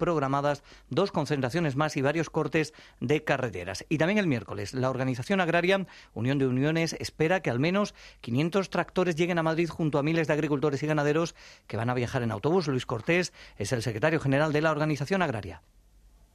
dos 0.89 1.13
concentraciones 1.13 1.77
más 1.77 1.97
y 1.97 2.03
varios 2.03 2.31
cortes 2.31 2.75
de 3.01 3.25
carreteras. 3.25 3.85
Y 3.89 3.99
también 3.99 4.19
el 4.19 4.27
miércoles, 4.27 4.75
la 4.75 4.91
Organización 4.91 5.41
Agraria 5.41 5.87
Unión 6.15 6.39
de 6.39 6.47
Uniones 6.47 6.97
espera 6.99 7.41
que 7.41 7.51
al 7.51 7.61
menos 7.61 7.95
500 8.21 8.71
tractores 8.71 9.17
lleguen 9.17 9.39
a 9.39 9.43
Madrid 9.43 9.69
junto 9.69 9.99
a 9.99 10.03
miles 10.03 10.27
de 10.27 10.33
agricultores 10.33 10.83
y 10.83 10.87
ganaderos 10.87 11.35
que 11.67 11.77
van 11.77 11.91
a 11.91 11.95
viajar 11.95 12.23
en 12.23 12.33
autobús. 12.33 12.69
Luis 12.69 12.87
Cortés 12.87 13.33
es 13.57 13.73
el 13.73 13.83
secretario 13.83 14.21
general 14.21 14.53
de 14.53 14.61
la 14.61 14.71
Organización 14.71 15.23
Agraria 15.23 15.63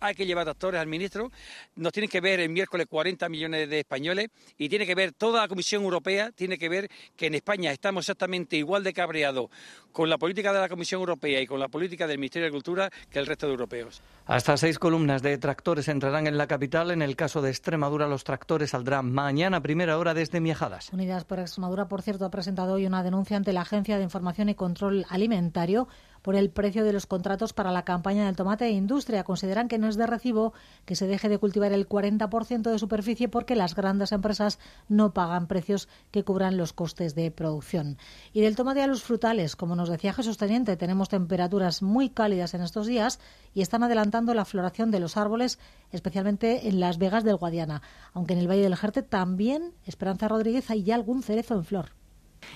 hay 0.08 0.16
que 0.16 0.26
llevar 0.26 0.48
actores 0.48 0.80
al 0.80 0.88
ministro, 0.88 1.32
nos 1.76 1.92
tienen 1.92 2.10
que 2.10 2.22
ver 2.22 2.40
el 2.40 2.50
miércoles 2.50 2.88
40 2.90 3.28
millones 3.30 3.70
de 3.70 3.80
españoles 3.80 4.30
y 4.58 4.70
tiene 4.70 4.86
que 4.86 4.96
ver 4.96 5.12
toda 5.14 5.42
la 5.42 5.48
Comisión 5.48 5.84
Europea, 5.84 6.32
tiene 6.32 6.58
que 6.58 6.70
ver 6.70 6.90
que 7.16 7.28
en 7.28 7.36
España 7.36 7.72
estamos 7.72 8.06
exactamente 8.06 8.58
igual 8.58 8.84
de 8.84 8.94
cabreados 8.94 9.50
con 9.92 10.10
la 10.10 10.18
política 10.18 10.52
de 10.52 10.60
la 10.60 10.70
Comisión 10.70 11.00
Europea 11.00 11.42
y 11.42 11.48
con 11.48 11.60
la 11.60 11.70
política 11.70 12.06
del 12.08 12.18
Ministerio 12.18 12.44
de 12.44 12.48
Agricultura 12.48 12.90
que 13.10 13.20
el 13.20 13.26
resto 13.26 13.48
de 13.48 13.54
europeos. 13.54 14.02
Hasta 14.26 14.58
seis 14.58 14.80
columnas 14.80 15.22
de 15.22 15.38
tractores 15.38 15.88
entrarán 15.88 16.28
en 16.28 16.38
la 16.38 16.48
capital. 16.48 16.92
En 16.92 17.02
el 17.02 17.16
caso 17.16 17.42
de 17.42 17.50
Extremadura, 17.50 18.08
los 18.08 18.24
tractores 18.24 18.72
saldrán 18.72 19.12
mañana 19.12 19.58
a 19.58 19.62
primera 19.62 19.98
hora 19.98 20.14
desde 20.14 20.42
Miajadas. 20.42 20.92
Unidas 20.92 21.24
por 21.24 21.40
Extremadura, 21.40 21.88
por 21.88 22.02
cierto, 22.02 22.26
ha 22.26 22.32
presentado 22.32 22.74
hoy 22.74 22.86
una 22.86 23.04
denuncia 23.04 23.38
ante 23.38 23.54
la 23.54 23.62
Agencia 23.62 23.98
de 23.98 24.04
Información 24.04 24.50
y 24.50 24.56
Control 24.56 25.06
Alimentario 25.10 25.88
por 26.26 26.36
el 26.36 26.50
precio 26.50 26.84
de 26.84 26.92
los 26.92 27.06
contratos 27.06 27.54
para 27.54 27.72
la 27.72 27.86
campaña 27.86 28.26
del 28.26 28.36
tomate 28.36 28.66
de 28.66 28.72
industria. 28.72 29.24
Consideran 29.24 29.68
que 29.68 29.78
no 29.78 29.88
es 29.88 29.96
de 29.96 30.08
recibo 30.08 30.54
que 30.86 30.96
se 30.96 31.06
deje 31.06 31.30
de 31.30 31.38
cultivar 31.38 31.72
el 31.72 31.88
40% 31.88 32.64
de 32.64 32.80
superficie 32.80 33.30
porque 33.30 33.56
las 33.56 33.76
grandes 33.76 34.12
empresas 34.12 34.58
no 34.90 35.14
pagan 35.14 35.46
precios 35.46 35.88
que 36.10 36.24
cubran 36.24 36.58
los 36.58 36.74
costes 36.74 37.14
de 37.14 37.30
producción. 37.30 38.00
Y 38.34 38.42
del 38.42 38.56
tomate 38.56 38.82
a 38.82 38.88
los 38.88 39.04
frutales, 39.04 39.56
como 39.56 39.76
nos 39.76 39.88
decía 39.88 40.14
Jesús 40.14 40.40
Teniente, 40.40 40.76
tenemos 40.78 41.10
temperaturas 41.10 41.84
muy 41.84 42.10
cálidas 42.10 42.56
en 42.56 42.62
estos 42.62 42.88
días 42.88 43.20
y 43.54 43.62
están 43.62 43.84
adelantando 43.84 44.34
la 44.34 44.46
floración 44.46 44.90
de 44.90 45.02
los 45.02 45.18
árboles, 45.18 45.60
especialmente 45.92 46.68
en 46.68 46.80
las 46.80 46.98
Vegas 46.98 47.24
del 47.24 47.36
Guadiana, 47.36 47.84
aunque 48.14 48.34
en 48.34 48.40
el 48.40 48.50
Valle 48.50 48.64
del 48.64 48.76
Jerte 48.76 49.04
también, 49.04 49.74
Esperanza 49.86 50.28
Rodríguez, 50.28 50.72
hay 50.72 50.82
ya 50.82 50.96
algún 50.96 51.22
cerezo 51.22 51.54
en 51.54 51.66
flor. 51.66 51.92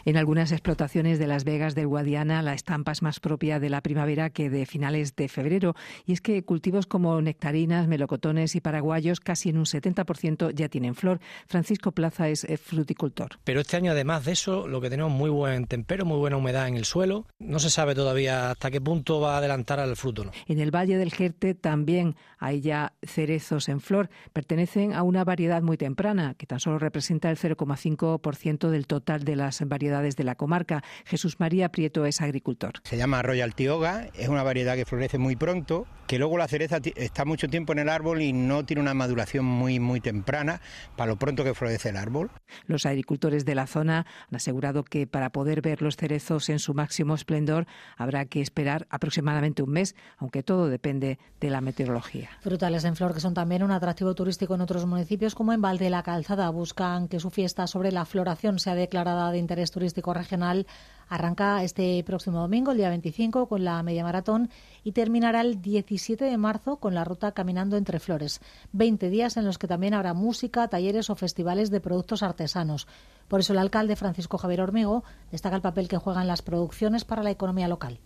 En 0.06 0.18
algunas 0.18 0.52
explotaciones 0.52 1.20
de 1.20 1.28
Las 1.28 1.44
Vegas 1.44 1.76
del 1.76 1.88
Guadiana 1.88 2.42
la 2.42 2.54
estampa 2.54 2.92
es 2.92 3.02
más 3.02 3.20
propia 3.20 3.60
de 3.60 3.70
la 3.70 3.82
primavera 3.82 4.30
que 4.30 4.50
de 4.50 4.66
finales 4.66 5.16
de 5.16 5.28
febrero. 5.28 5.76
Y 6.06 6.14
es 6.14 6.22
que 6.22 6.44
cultivos 6.44 6.88
como 6.88 7.22
nectarinas, 7.22 7.88
melocotones 7.88 8.56
y 8.56 8.62
paraguayos 8.62 9.20
casi 9.20 9.50
en 9.50 9.58
un 9.58 9.66
70% 9.66 10.54
ya 10.54 10.70
tienen 10.70 10.96
flor. 10.96 11.20
Francisco 11.48 11.92
Plaza 11.92 12.30
es 12.30 12.46
fruticultor. 12.62 13.40
Pero 13.44 13.62
este 13.62 13.78
año 13.78 13.92
además 13.92 14.26
de 14.26 14.34
eso 14.34 14.68
lo 14.68 14.82
que 14.82 14.90
tenemos 14.90 15.12
muy 15.12 15.30
buen 15.30 15.66
tempero, 15.66 16.06
muy 16.06 16.18
buena 16.18 16.38
humedad 16.38 16.68
en 16.68 16.78
el 16.78 16.86
suelo. 16.86 17.26
No 17.40 17.60
se 17.60 17.70
sabe 17.70 17.96
todavía 17.96 18.52
hasta 18.52 18.72
qué 18.72 18.82
punto 18.82 19.20
va 19.20 19.36
a 19.36 19.38
adelantar 19.38 19.80
al 19.80 19.96
fruto. 19.96 20.26
¿no? 20.26 20.32
En 20.48 20.60
el 20.60 20.72
Valle 20.72 20.98
del 20.98 21.12
Jerte 21.12 21.56
también 21.56 22.16
hay 22.38 22.62
ya 22.62 22.94
cerezos 23.04 23.70
en 23.70 23.82
flor. 23.82 24.10
Pertenecen 24.34 24.94
a 24.94 25.04
una 25.04 25.24
variedad 25.24 25.62
muy 25.62 25.78
temprana 25.78 26.36
que 26.36 26.46
tan 26.46 26.60
solo 26.60 26.80
representa 26.80 27.30
el 27.30 27.38
0,5% 27.38 28.70
del 28.70 28.88
total 28.88 29.24
de 29.24 29.36
las 29.36 29.62
variedades 29.62 29.79
de 29.80 30.24
la 30.24 30.36
comarca. 30.36 30.84
Jesús 31.06 31.40
María 31.40 31.70
Prieto 31.70 32.06
es 32.06 32.22
agricultor. 32.22 32.74
Se 32.84 32.98
llama 32.98 33.22
Royal 33.22 33.56
Tioga, 33.56 34.08
es 34.14 34.28
una 34.28 34.44
variedad 34.44 34.76
que 34.76 34.86
florece 34.86 35.18
muy 35.18 35.36
pronto, 35.36 35.88
que 36.06 36.20
luego 36.20 36.38
la 36.38 36.48
cereza 36.48 36.78
está 36.96 37.24
mucho 37.24 37.48
tiempo 37.48 37.72
en 37.72 37.80
el 37.80 37.90
árbol 37.90 38.22
y 38.22 38.34
no 38.34 38.66
tiene 38.66 38.82
una 38.82 38.94
maduración 38.94 39.46
muy 39.46 39.80
muy 39.80 40.02
temprana 40.02 40.60
para 40.98 41.12
lo 41.12 41.18
pronto 41.18 41.44
que 41.44 41.54
florece 41.54 41.90
el 41.90 41.98
árbol. 41.98 42.30
Los 42.66 42.86
agricultores 42.86 43.46
de 43.46 43.56
la 43.56 43.68
zona 43.68 44.06
han 44.30 44.36
asegurado 44.36 44.84
que 44.84 45.08
para 45.08 45.32
poder 45.32 45.62
ver 45.62 45.82
los 45.82 45.96
cerezos 45.96 46.50
en 46.50 46.60
su 46.60 46.74
máximo 46.74 47.16
esplendor 47.16 47.66
habrá 47.96 48.26
que 48.26 48.42
esperar 48.42 48.86
aproximadamente 48.90 49.64
un 49.64 49.72
mes, 49.72 49.96
aunque 50.18 50.44
todo 50.44 50.68
depende 50.68 51.20
de 51.40 51.50
la 51.50 51.62
meteorología. 51.62 52.30
Frutales 52.42 52.84
en 52.84 52.96
flor 52.96 53.14
que 53.14 53.22
son 53.22 53.34
también 53.34 53.64
un 53.64 53.72
atractivo 53.72 54.14
turístico 54.14 54.56
en 54.56 54.62
otros 54.62 54.86
municipios 54.86 55.36
como 55.36 55.54
en 55.54 55.62
Valde 55.62 55.90
la 55.90 56.04
Calzada. 56.04 56.50
Buscan 56.50 57.08
que 57.08 57.20
su 57.20 57.30
fiesta 57.30 57.68
sobre 57.68 57.92
la 57.92 58.06
floración 58.06 58.60
sea 58.60 58.76
declarada 58.76 59.32
de 59.32 59.38
interés 59.38 59.69
turístico 59.72 60.14
regional. 60.14 60.68
Arranca 61.08 61.64
este 61.64 62.04
próximo 62.04 62.40
domingo, 62.40 62.72
el 62.72 62.78
día 62.78 62.90
25, 62.90 63.48
con 63.48 63.64
la 63.64 63.82
media 63.84 64.04
maratón 64.04 64.50
y 64.84 64.92
terminará 64.92 65.42
el 65.42 65.62
17 65.62 66.24
de 66.24 66.38
marzo 66.38 66.78
con 66.78 66.94
la 66.94 67.04
ruta 67.04 67.32
Caminando 67.32 67.78
entre 67.78 68.00
Flores. 68.00 68.42
20 68.74 69.10
días 69.10 69.38
en 69.38 69.46
los 69.46 69.58
que 69.58 69.68
también 69.68 69.94
habrá 69.94 70.14
música, 70.14 70.68
talleres 70.68 71.10
o 71.10 71.16
festivales 71.16 71.72
de 71.72 71.82
productos 71.82 72.24
artesanos. 72.24 72.88
Por 73.28 73.40
eso 73.40 73.54
el 73.54 73.60
alcalde 73.60 73.96
Francisco 73.96 74.38
Javier 74.38 74.62
Hormigo 74.62 75.04
destaca 75.32 75.56
el 75.56 75.62
papel 75.62 75.88
que 75.88 75.98
juegan 75.98 76.28
las 76.28 76.42
producciones 76.42 77.06
para 77.06 77.24
la 77.24 77.32
economía 77.32 77.68
local. 77.68 78.00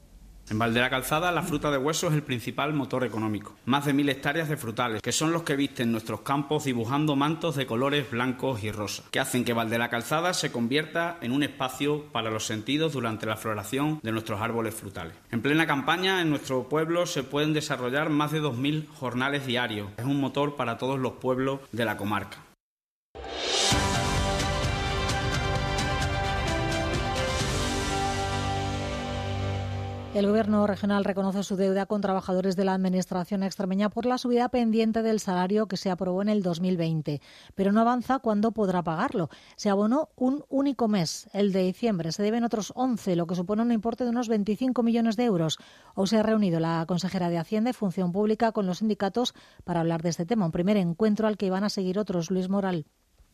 En 0.53 0.59
Valdera 0.59 0.91
Calzada, 0.91 1.31
la 1.31 1.41
fruta 1.41 1.71
de 1.71 1.79
hueso 1.79 2.09
es 2.09 2.13
el 2.13 2.21
principal 2.21 2.75
motor 2.75 3.03
económico. 3.03 3.55
Más 3.65 3.85
de 3.85 3.93
mil 3.93 4.07
hectáreas 4.07 4.49
de 4.49 4.55
frutales, 4.55 5.01
que 5.01 5.11
son 5.11 5.33
los 5.33 5.41
que 5.41 5.55
visten 5.55 5.91
nuestros 5.91 6.21
campos 6.21 6.65
dibujando 6.65 7.15
mantos 7.15 7.55
de 7.55 7.65
colores 7.65 8.11
blancos 8.11 8.63
y 8.63 8.71
rosas, 8.71 9.09
que 9.09 9.19
hacen 9.19 9.45
que 9.45 9.53
Valdera 9.53 9.89
Calzada 9.89 10.31
se 10.35 10.51
convierta 10.51 11.17
en 11.21 11.31
un 11.31 11.41
espacio 11.41 12.03
para 12.11 12.29
los 12.29 12.45
sentidos 12.45 12.93
durante 12.93 13.25
la 13.25 13.35
floración 13.35 13.99
de 14.03 14.11
nuestros 14.11 14.41
árboles 14.41 14.75
frutales. 14.75 15.15
En 15.31 15.41
plena 15.41 15.65
campaña, 15.65 16.21
en 16.21 16.29
nuestro 16.29 16.69
pueblo 16.69 17.07
se 17.07 17.23
pueden 17.23 17.53
desarrollar 17.53 18.11
más 18.11 18.31
de 18.31 18.43
2.000 18.43 18.89
jornales 18.89 19.47
diarios. 19.47 19.89
Es 19.97 20.05
un 20.05 20.21
motor 20.21 20.55
para 20.55 20.77
todos 20.77 20.99
los 20.99 21.13
pueblos 21.13 21.61
de 21.71 21.85
la 21.85 21.97
comarca. 21.97 22.52
El 30.13 30.27
Gobierno 30.27 30.67
regional 30.67 31.05
reconoce 31.05 31.41
su 31.41 31.55
deuda 31.55 31.87
con 31.87 32.01
trabajadores 32.01 32.55
de 32.55 32.65
la 32.65 32.75
Administración 32.75 33.41
extremeña 33.41 33.89
por 33.89 34.05
la 34.05 34.19
subida 34.19 34.47
pendiente 34.49 35.01
del 35.01 35.19
salario 35.19 35.65
que 35.67 35.75
se 35.75 35.89
aprobó 35.89 36.21
en 36.21 36.29
el 36.29 36.43
2020, 36.43 37.19
pero 37.55 37.71
no 37.71 37.81
avanza 37.81 38.19
cuándo 38.19 38.51
podrá 38.51 38.83
pagarlo. 38.83 39.29
Se 39.55 39.71
abonó 39.71 40.09
un 40.15 40.45
único 40.49 40.87
mes, 40.87 41.27
el 41.33 41.51
de 41.51 41.63
diciembre. 41.63 42.11
Se 42.11 42.21
deben 42.21 42.43
otros 42.43 42.73
11, 42.75 43.15
lo 43.15 43.25
que 43.25 43.33
supone 43.33 43.63
un 43.63 43.71
importe 43.71 44.03
de 44.03 44.11
unos 44.11 44.27
25 44.27 44.83
millones 44.83 45.15
de 45.15 45.23
euros. 45.23 45.57
Hoy 45.95 46.05
se 46.05 46.19
ha 46.19 46.23
reunido 46.23 46.59
la 46.59 46.85
consejera 46.87 47.29
de 47.29 47.39
Hacienda 47.39 47.71
y 47.71 47.73
Función 47.73 48.11
Pública 48.11 48.51
con 48.51 48.67
los 48.67 48.77
sindicatos 48.77 49.33
para 49.63 49.79
hablar 49.79 50.03
de 50.03 50.09
este 50.09 50.27
tema. 50.27 50.45
Un 50.45 50.51
primer 50.51 50.77
encuentro 50.77 51.27
al 51.27 51.37
que 51.37 51.47
iban 51.47 51.63
a 51.63 51.69
seguir 51.69 51.97
otros. 51.97 52.29
Luis 52.29 52.49
Moral. 52.49 52.85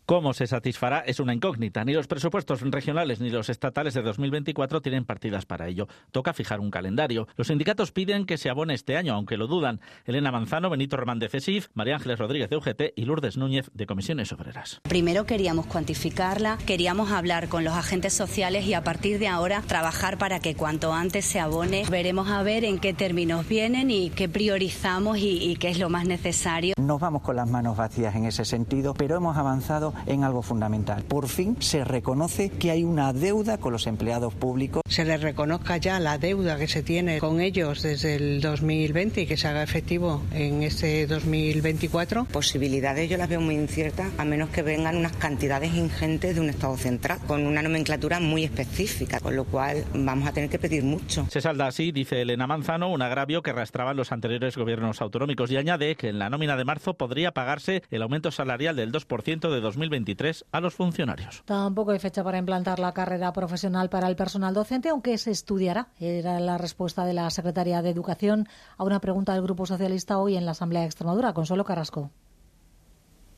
Cómo 0.10 0.34
se 0.34 0.48
satisfará 0.48 1.02
es 1.02 1.20
una 1.20 1.36
incógnita. 1.36 1.86
Ni 1.86 1.94
los 1.94 2.08
presupuestos 2.08 2.62
regionales 2.62 3.22
ni 3.22 3.30
los 3.30 3.48
estatales 3.48 3.94
de 3.94 4.02
2024 4.02 4.82
tienen 4.82 5.06
partidas 5.06 5.46
para 5.46 5.68
ello. 5.68 5.88
Toca 6.12 6.34
fijar 6.34 6.60
un 6.60 6.72
calendario. 6.72 7.28
Los 7.38 7.50
sindicatos 7.50 7.92
piden 7.92 8.26
que 8.26 8.40
se 8.40 8.50
abone 8.50 8.74
este 8.74 8.98
año, 8.98 9.14
aunque 9.14 9.38
lo 9.38 9.46
dudan. 9.46 9.82
Elena 10.08 10.32
Manzano, 10.32 10.72
Benito 10.72 10.98
Román 10.98 11.20
de 11.20 11.30
CESIF, 11.30 11.68
María 11.76 11.94
Ángeles 11.94 12.18
Rodríguez 12.18 12.50
de 12.50 12.58
UGT 12.58 12.82
y 12.96 13.06
Lourdes 13.06 13.38
Núñez 13.38 13.70
de 13.76 13.86
Comisiones 13.86 14.34
Obreras. 14.34 14.82
Primero 14.82 15.28
queríamos 15.28 15.68
cuantificarla, 15.68 16.58
queríamos 16.66 17.12
hablar 17.12 17.48
con 17.48 17.64
los 17.64 17.76
agentes 17.76 18.14
sociales 18.14 18.66
y 18.66 18.74
a 18.74 18.84
partir 18.84 19.20
de 19.20 19.28
ahora 19.28 19.62
trabajar 19.62 20.18
para 20.18 20.40
que 20.40 20.56
cuanto 20.56 20.92
antes 20.92 21.24
se 21.24 21.40
abone. 21.40 21.84
Veremos 21.88 22.30
a 22.30 22.42
ver 22.42 22.64
en 22.64 22.80
qué 22.80 22.96
términos 22.96 23.48
vienen 23.48 23.92
y 23.92 24.10
qué 24.10 24.28
priorizamos 24.28 25.20
y, 25.20 25.52
y 25.52 25.58
qué 25.58 25.70
es 25.70 25.78
lo 25.78 25.92
más 25.92 26.08
necesario. 26.08 26.74
Nos 26.80 27.00
vamos 27.00 27.22
con 27.22 27.36
las 27.36 27.48
manos 27.48 27.78
vacías 27.78 28.16
en 28.16 28.26
ese 28.26 28.44
sentido, 28.44 28.96
pero 28.96 29.16
hemos 29.16 29.38
avanzado 29.38 29.94
en 30.06 30.24
algo 30.24 30.42
fundamental. 30.42 31.04
Por 31.04 31.28
fin 31.28 31.58
se 31.60 31.84
reconoce 31.84 32.50
que 32.50 32.72
hay 32.72 32.84
una 32.84 33.14
deuda 33.14 33.58
con 33.58 33.74
los 33.74 33.88
empleados 33.88 34.34
públicos. 34.34 34.82
Se 34.88 35.06
les 35.06 35.22
reconozca 35.22 35.78
ya 35.78 36.00
la 36.00 36.18
deuda 36.18 36.58
que 36.58 36.68
se 36.68 36.84
tiene 36.84 37.20
con 37.20 37.42
ellos 37.42 37.82
desde 37.82 38.16
el 38.16 38.42
2020 38.42 39.22
y 39.22 39.26
que 39.26 39.38
se 39.38 39.48
haga 39.48 39.64
efectivo 39.64 40.22
en 40.34 40.64
este 40.64 41.08
2024. 41.08 42.26
Posibilidades 42.26 43.10
yo 43.10 43.18
las 43.18 43.30
veo 43.30 43.42
muy 43.42 43.56
inciertas, 43.56 44.08
a 44.18 44.26
menos 44.26 44.50
que 44.50 44.62
vengan 44.62 44.98
unas 44.98 45.14
cantidades 45.14 45.74
ingentes 45.74 46.36
de 46.36 46.42
un 46.42 46.50
Estado 46.50 46.78
central, 46.78 47.20
con 47.28 47.46
una 47.46 47.62
nomenclatura 47.62 48.20
muy 48.20 48.44
específica, 48.44 49.20
con 49.20 49.36
lo 49.36 49.46
cual 49.46 49.86
vamos 49.94 50.28
a 50.28 50.32
tener 50.32 50.50
que 50.50 50.60
pedir 50.60 50.84
mucho. 50.84 51.26
Se 51.30 51.42
salda 51.42 51.68
así, 51.68 51.92
dice 51.92 52.22
Elena 52.22 52.48
Manzano, 52.48 52.90
un 52.92 53.02
agravio 53.02 53.42
que 53.42 53.52
arrastraban 53.52 53.98
los 53.98 54.12
anteriores 54.12 54.58
gobiernos 54.58 55.02
autonómicos 55.02 55.52
y 55.52 55.58
añade 55.58 55.96
que 55.96 56.10
en 56.10 56.20
la 56.20 56.30
nómina 56.30 56.56
de 56.58 56.66
marzo 56.66 56.96
podría 56.96 57.32
pagarse 57.32 57.84
el 57.92 58.02
aumento 58.02 58.32
salarial 58.32 58.76
del 58.76 58.92
2% 58.92 59.50
de 59.50 59.62
2023 59.90 60.46
a 60.52 60.62
los 60.62 60.76
funcionarios. 60.76 61.44
Tampoco 61.46 61.92
hay 61.92 62.00
fecha 62.00 62.24
para 62.24 62.38
implantar 62.38 62.80
la 62.80 62.94
carrera 62.94 63.34
profesional 63.34 63.90
para 63.90 64.08
el 64.08 64.16
personal 64.16 64.54
docente, 64.54 64.90
aunque 64.90 65.18
se 65.18 65.32
estudiará. 65.32 65.90
Era 66.00 66.40
la 66.40 66.58
respuesta 66.58 67.06
de 67.06 67.14
la 67.14 67.30
Secretaría 67.30 67.82
de 67.82 67.90
Educación 67.90 68.48
a 68.78 68.84
una 68.84 69.02
pregunta 69.02 69.34
del 69.34 69.44
Grupo 69.44 69.66
Socialista 69.66 70.20
hoy 70.20 70.38
en 70.38 70.46
la 70.46 70.52
Asamblea 70.52 70.82
de 70.82 70.88
Extremadura. 70.88 71.34
Consuelo 71.34 71.66
Carrasco. 71.66 72.12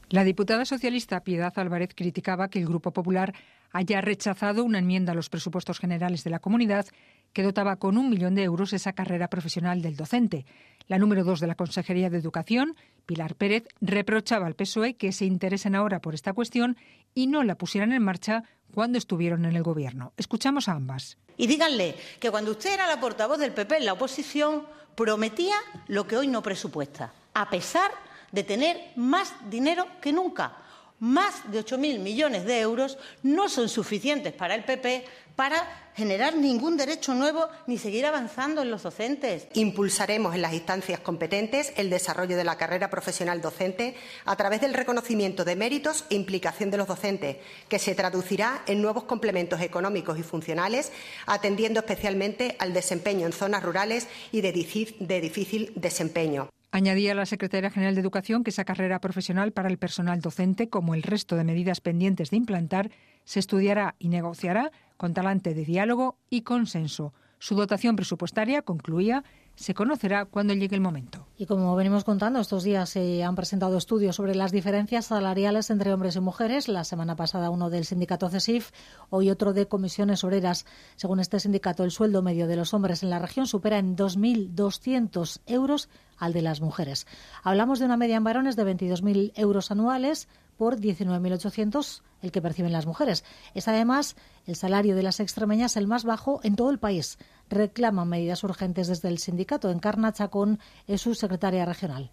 La 0.10 0.26
diputada 0.26 0.66
socialista 0.66 1.24
Piedad 1.24 1.54
Álvarez 1.56 1.92
criticaba 1.96 2.50
que 2.50 2.60
el 2.60 2.68
Grupo 2.68 2.92
Popular 2.92 3.34
haya 3.72 4.02
rechazado 4.02 4.64
una 4.64 4.80
enmienda 4.80 5.14
a 5.14 5.16
los 5.16 5.30
presupuestos 5.30 5.80
generales 5.80 6.24
de 6.24 6.30
la 6.30 6.40
comunidad 6.40 6.86
que 7.34 7.44
dotaba 7.44 7.78
con 7.78 7.98
un 7.98 8.10
millón 8.10 8.36
de 8.36 8.44
euros 8.44 8.74
esa 8.74 8.94
carrera 8.94 9.30
profesional 9.30 9.82
del 9.82 9.96
docente. 9.96 10.46
La 10.88 10.98
número 10.98 11.24
dos 11.24 11.40
de 11.40 11.48
la 11.48 11.56
Consejería 11.56 12.10
de 12.10 12.18
Educación, 12.18 12.76
Pilar 13.06 13.36
Pérez, 13.36 13.68
reprochaba 13.80 14.48
al 14.48 14.56
PSOE 14.56 14.96
que 14.96 15.12
se 15.12 15.26
interesen 15.26 15.76
ahora 15.76 16.02
por 16.02 16.14
esta 16.14 16.34
cuestión 16.34 16.78
y 17.14 17.28
no 17.28 17.44
la 17.44 17.56
pusieran 17.56 17.94
en 17.94 18.04
marcha 18.04 18.44
cuando 18.74 18.98
estuvieron 18.98 19.46
en 19.46 19.56
el 19.56 19.64
Gobierno. 19.64 20.14
Escuchamos 20.18 20.68
a 20.68 20.74
ambas. 20.74 21.18
Y 21.38 21.48
díganle 21.48 21.96
que 22.20 22.32
cuando 22.32 22.52
usted 22.52 22.74
era 22.74 22.88
la 22.88 23.00
portavoz 23.00 23.40
del 23.40 23.54
PP 23.54 23.78
en 23.78 23.86
la 23.86 23.94
oposición, 23.94 24.66
prometía 24.96 25.56
lo 25.88 26.08
que 26.08 26.18
hoy 26.18 26.28
no 26.28 26.44
presupuesta, 26.44 27.14
a 27.34 27.50
pesar 27.50 27.92
de 28.32 28.44
tener 28.44 28.78
más 28.96 29.34
dinero 29.50 29.88
que 30.02 30.14
nunca. 30.14 30.58
Más 31.02 31.52
de 31.52 31.66
8.000 31.66 31.98
millones 31.98 32.46
de 32.46 32.60
euros 32.60 33.00
no 33.24 33.50
son 33.50 33.70
suficientes 33.70 34.34
para 34.34 34.54
el 34.54 34.64
PP 34.64 35.04
para 35.36 35.90
generar 35.96 36.36
ningún 36.36 36.78
derecho 36.78 37.16
nuevo 37.16 37.48
ni 37.66 37.80
seguir 37.80 38.06
avanzando 38.06 38.62
en 38.62 38.70
los 38.70 38.84
docentes. 38.84 39.48
Impulsaremos 39.54 40.36
en 40.36 40.44
las 40.44 40.54
instancias 40.54 41.00
competentes 41.00 41.74
el 41.76 41.90
desarrollo 41.90 42.38
de 42.38 42.44
la 42.44 42.56
carrera 42.56 42.92
profesional 42.92 43.42
docente 43.42 43.96
a 44.26 44.36
través 44.36 44.62
del 44.62 44.76
reconocimiento 44.76 45.44
de 45.44 45.56
méritos 45.56 46.06
e 46.12 46.16
implicación 46.16 46.70
de 46.70 46.78
los 46.78 46.88
docentes, 46.88 47.38
que 47.68 47.80
se 47.80 47.96
traducirá 47.96 48.62
en 48.68 48.84
nuevos 48.84 49.06
complementos 49.06 49.60
económicos 49.62 50.20
y 50.20 50.24
funcionales, 50.24 50.92
atendiendo 51.26 51.80
especialmente 51.80 52.56
al 52.60 52.74
desempeño 52.74 53.26
en 53.26 53.34
zonas 53.34 53.64
rurales 53.64 54.08
y 54.32 54.42
de 54.42 54.52
difícil 54.52 55.74
desempeño. 55.76 56.52
Añadía 56.74 57.14
la 57.14 57.26
secretaria 57.26 57.70
general 57.70 57.96
de 57.96 58.02
Educación 58.02 58.46
que 58.46 58.50
esa 58.50 58.64
carrera 58.64 59.02
profesional 59.02 59.52
para 59.52 59.68
el 59.68 59.78
personal 59.78 60.22
docente, 60.22 60.70
como 60.70 60.96
el 60.96 61.04
resto 61.04 61.36
de 61.36 61.44
medidas 61.44 61.82
pendientes 61.82 62.30
de 62.30 62.38
implantar, 62.38 62.92
se 63.26 63.40
estudiará 63.40 63.96
y 64.00 64.08
negociará 64.08 64.72
con 64.96 65.14
talante 65.14 65.54
de 65.54 65.66
diálogo 65.66 66.18
y 66.30 66.44
consenso. 66.44 67.14
Su 67.42 67.56
dotación 67.56 67.96
presupuestaria, 67.96 68.62
concluía, 68.62 69.24
se 69.56 69.74
conocerá 69.74 70.26
cuando 70.26 70.54
llegue 70.54 70.76
el 70.76 70.82
momento. 70.82 71.26
Y 71.40 71.48
como 71.48 71.76
venimos 71.76 72.04
contando, 72.04 72.40
estos 72.40 72.64
días 72.64 72.92
se 72.92 73.24
han 73.24 73.34
presentado 73.34 73.80
estudios 73.80 74.16
sobre 74.16 74.36
las 74.36 74.52
diferencias 74.52 75.08
salariales 75.08 75.72
entre 75.72 75.92
hombres 75.92 76.16
y 76.16 76.20
mujeres. 76.20 76.68
La 76.68 76.84
semana 76.84 77.16
pasada 77.16 77.50
uno 77.50 77.72
del 77.72 77.86
sindicato 77.86 78.30
CESIF, 78.30 78.70
hoy 79.10 79.32
otro 79.32 79.54
de 79.54 79.68
comisiones 79.68 80.24
obreras. 80.24 80.68
Según 80.98 81.20
este 81.20 81.40
sindicato, 81.40 81.84
el 81.84 81.90
sueldo 81.90 82.22
medio 82.22 82.46
de 82.46 82.58
los 82.58 82.76
hombres 82.76 83.02
en 83.02 83.10
la 83.10 83.18
región 83.18 83.48
supera 83.48 83.80
en 83.80 83.98
2.200 83.98 85.40
euros 85.48 85.90
al 86.20 86.34
de 86.34 86.44
las 86.44 86.62
mujeres. 86.62 87.08
Hablamos 87.42 87.80
de 87.80 87.86
una 87.86 87.98
media 87.98 88.18
en 88.18 88.24
varones 88.24 88.56
de 88.56 88.66
22.000 88.66 89.32
euros 89.34 89.72
anuales 89.72 90.28
por 90.62 90.78
19.800 90.78 92.04
el 92.22 92.32
que 92.32 92.40
perciben 92.40 92.72
las 92.72 92.86
mujeres. 92.86 93.26
Es 93.56 93.68
además 93.68 94.16
el 94.46 94.56
salario 94.56 94.96
de 94.96 95.02
las 95.02 95.20
extremeñas 95.20 95.76
el 95.76 95.88
más 95.88 96.04
bajo 96.04 96.40
en 96.44 96.56
todo 96.56 96.70
el 96.70 96.78
país. 96.78 97.18
Reclaman 97.50 98.08
medidas 98.08 98.44
urgentes 98.44 98.88
desde 98.88 99.10
el 99.10 99.18
sindicato. 99.18 99.72
Encarna 99.72 100.14
Chacón 100.14 100.60
es 100.86 101.02
su 101.02 101.16
secretaria 101.16 101.66
regional. 101.66 102.12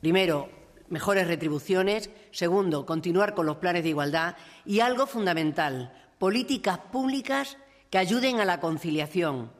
Primero, 0.00 0.48
mejores 0.88 1.26
retribuciones. 1.26 2.08
Segundo, 2.30 2.86
continuar 2.86 3.34
con 3.34 3.46
los 3.46 3.56
planes 3.56 3.82
de 3.82 3.88
igualdad. 3.88 4.36
Y 4.64 4.78
algo 4.78 5.08
fundamental, 5.08 5.92
políticas 6.20 6.78
públicas 6.78 7.58
que 7.90 7.98
ayuden 7.98 8.38
a 8.38 8.44
la 8.44 8.60
conciliación. 8.60 9.50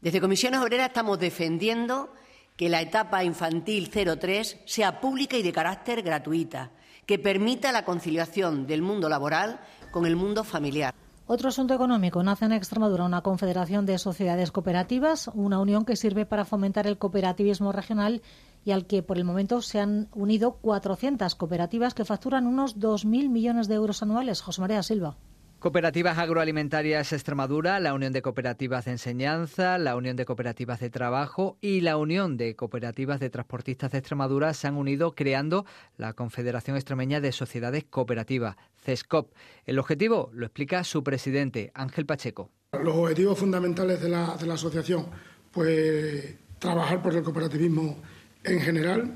Desde 0.00 0.20
Comisiones 0.20 0.58
Obreras 0.58 0.88
estamos 0.88 1.20
defendiendo 1.20 2.12
que 2.56 2.68
la 2.68 2.80
etapa 2.80 3.22
infantil 3.22 3.88
03 3.88 4.62
sea 4.66 5.00
pública 5.00 5.36
y 5.36 5.44
de 5.44 5.52
carácter 5.52 6.02
gratuita, 6.02 6.72
que 7.08 7.18
permita 7.18 7.72
la 7.72 7.86
conciliación 7.86 8.66
del 8.66 8.82
mundo 8.82 9.08
laboral 9.08 9.60
con 9.90 10.04
el 10.04 10.14
mundo 10.14 10.44
familiar. 10.44 10.94
Otro 11.26 11.48
asunto 11.48 11.72
económico. 11.72 12.22
Nace 12.22 12.44
en 12.44 12.52
Extremadura 12.52 13.04
una 13.04 13.22
confederación 13.22 13.86
de 13.86 13.96
sociedades 13.96 14.52
cooperativas, 14.52 15.30
una 15.32 15.58
unión 15.58 15.86
que 15.86 15.96
sirve 15.96 16.26
para 16.26 16.44
fomentar 16.44 16.86
el 16.86 16.98
cooperativismo 16.98 17.72
regional 17.72 18.20
y 18.62 18.72
al 18.72 18.86
que 18.86 19.02
por 19.02 19.16
el 19.16 19.24
momento 19.24 19.62
se 19.62 19.80
han 19.80 20.08
unido 20.12 20.58
400 20.60 21.34
cooperativas 21.34 21.94
que 21.94 22.04
facturan 22.04 22.46
unos 22.46 22.78
2.000 22.78 23.30
millones 23.30 23.68
de 23.68 23.76
euros 23.76 24.02
anuales. 24.02 24.42
José 24.42 24.60
María 24.60 24.82
Silva. 24.82 25.16
Cooperativas 25.58 26.18
Agroalimentarias 26.18 27.12
Extremadura, 27.12 27.80
la 27.80 27.92
Unión 27.92 28.12
de 28.12 28.22
Cooperativas 28.22 28.84
de 28.84 28.92
Enseñanza, 28.92 29.76
la 29.76 29.96
Unión 29.96 30.14
de 30.14 30.24
Cooperativas 30.24 30.78
de 30.78 30.88
Trabajo 30.88 31.58
y 31.60 31.80
la 31.80 31.96
Unión 31.96 32.36
de 32.36 32.54
Cooperativas 32.54 33.18
de 33.18 33.28
Transportistas 33.28 33.90
de 33.90 33.98
Extremadura 33.98 34.54
se 34.54 34.68
han 34.68 34.76
unido 34.76 35.16
creando 35.16 35.66
la 35.96 36.12
Confederación 36.12 36.76
Extremeña 36.76 37.20
de 37.20 37.32
Sociedades 37.32 37.82
Cooperativas, 37.90 38.54
CESCOP. 38.84 39.32
El 39.66 39.80
objetivo 39.80 40.30
lo 40.32 40.46
explica 40.46 40.84
su 40.84 41.02
presidente, 41.02 41.72
Ángel 41.74 42.06
Pacheco. 42.06 42.52
Los 42.80 42.94
objetivos 42.94 43.36
fundamentales 43.36 44.00
de 44.00 44.10
la, 44.10 44.34
asociación, 44.34 45.06
pues 45.50 46.36
trabajar 46.60 47.02
por 47.02 47.16
el 47.16 47.24
cooperativismo 47.24 48.00
en 48.44 48.60
general, 48.60 49.12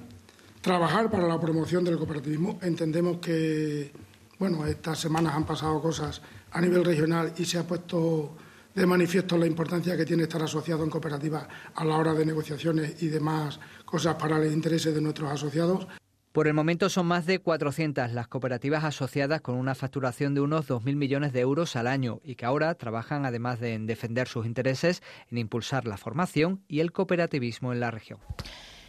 trabajar 0.60 1.08
para 1.08 1.28
la 1.28 1.38
promoción 1.38 1.84
del 1.84 1.98
cooperativismo. 1.98 2.58
Entendemos 2.62 3.18
que 3.18 3.92
bueno, 4.42 4.66
estas 4.66 4.98
semanas 4.98 5.36
han 5.36 5.46
pasado 5.46 5.80
cosas 5.80 6.20
a 6.50 6.60
nivel 6.60 6.84
regional 6.84 7.32
y 7.38 7.44
se 7.44 7.58
ha 7.58 7.62
puesto 7.62 8.36
de 8.74 8.86
manifiesto 8.86 9.38
la 9.38 9.46
importancia 9.46 9.96
que 9.96 10.04
tiene 10.04 10.24
estar 10.24 10.42
asociado 10.42 10.82
en 10.82 10.90
cooperativas 10.90 11.46
a 11.76 11.84
la 11.84 11.96
hora 11.96 12.12
de 12.12 12.26
negociaciones 12.26 13.00
y 13.04 13.06
demás 13.06 13.60
cosas 13.84 14.16
para 14.16 14.40
los 14.40 14.52
intereses 14.52 14.92
de 14.92 15.00
nuestros 15.00 15.30
asociados. 15.30 15.86
Por 16.32 16.48
el 16.48 16.54
momento 16.54 16.88
son 16.88 17.06
más 17.06 17.24
de 17.24 17.38
400 17.38 18.10
las 18.10 18.26
cooperativas 18.26 18.82
asociadas 18.82 19.42
con 19.42 19.54
una 19.54 19.76
facturación 19.76 20.34
de 20.34 20.40
unos 20.40 20.68
2.000 20.68 20.96
millones 20.96 21.32
de 21.32 21.38
euros 21.38 21.76
al 21.76 21.86
año 21.86 22.18
y 22.24 22.34
que 22.34 22.44
ahora 22.44 22.74
trabajan, 22.74 23.24
además 23.24 23.60
de 23.60 23.74
en 23.74 23.86
defender 23.86 24.26
sus 24.26 24.44
intereses, 24.44 25.04
en 25.30 25.38
impulsar 25.38 25.86
la 25.86 25.98
formación 25.98 26.64
y 26.66 26.80
el 26.80 26.90
cooperativismo 26.90 27.72
en 27.72 27.78
la 27.78 27.92
región. 27.92 28.18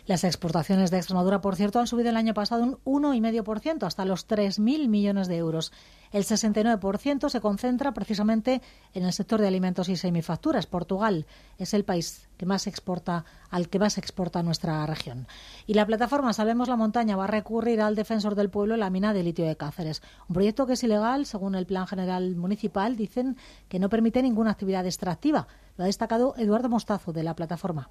Las 0.06 0.26
exportaciones 0.26 0.92
de 0.92 0.98
Extremadura, 0.98 1.40
por 1.40 1.56
cierto, 1.56 1.80
han 1.80 1.88
subido 1.88 2.10
el 2.10 2.18
año 2.18 2.34
pasado 2.34 2.64
un 2.84 3.04
1,5% 3.04 3.84
hasta 3.88 4.04
los 4.04 4.28
3.000 4.28 4.90
millones 4.90 5.30
de 5.30 5.38
euros. 5.38 5.72
El 6.12 6.26
69% 6.26 7.30
se 7.30 7.40
concentra 7.40 7.94
precisamente 7.94 8.62
en 8.94 9.06
el 9.06 9.14
sector 9.14 9.40
de 9.40 9.48
alimentos 9.48 9.88
y 9.88 9.96
semifacturas. 9.96 10.68
Portugal 10.68 11.26
es 11.58 11.74
el 11.74 11.86
país 11.86 12.28
que 12.36 12.46
más 12.46 12.68
exporta, 12.68 13.24
al 13.50 13.70
que 13.70 13.80
más 13.80 13.98
exporta 13.98 14.44
nuestra 14.44 14.86
región. 14.86 15.26
Y 15.68 15.74
la 15.74 15.86
plataforma 15.86 16.34
Salvemos 16.34 16.68
la 16.68 16.76
Montaña 16.76 17.16
va 17.16 17.24
a 17.24 17.28
recurrir 17.28 17.80
al 17.80 17.96
defensor 17.96 18.36
del 18.36 18.50
pueblo 18.50 18.76
la 18.76 18.90
mina 18.90 19.14
de 19.14 19.24
litio 19.24 19.46
de 19.46 19.56
Cáceres. 19.56 20.02
Un 20.28 20.34
proyecto 20.34 20.68
que 20.68 20.74
es 20.74 20.84
ilegal, 20.84 21.26
según 21.26 21.56
el 21.56 21.66
Plan 21.66 21.88
General 21.88 22.36
Municipal, 22.36 22.98
dicen 22.98 23.38
que 23.70 23.80
no 23.80 23.88
permite 23.88 24.22
ninguna 24.22 24.52
actividad 24.52 24.86
extractiva. 24.86 25.48
Lo 25.78 25.86
ha 25.86 25.88
destacado 25.88 26.36
Eduardo 26.36 26.68
Mostazo 26.68 27.14
de 27.14 27.24
la 27.24 27.38
plataforma 27.38 27.90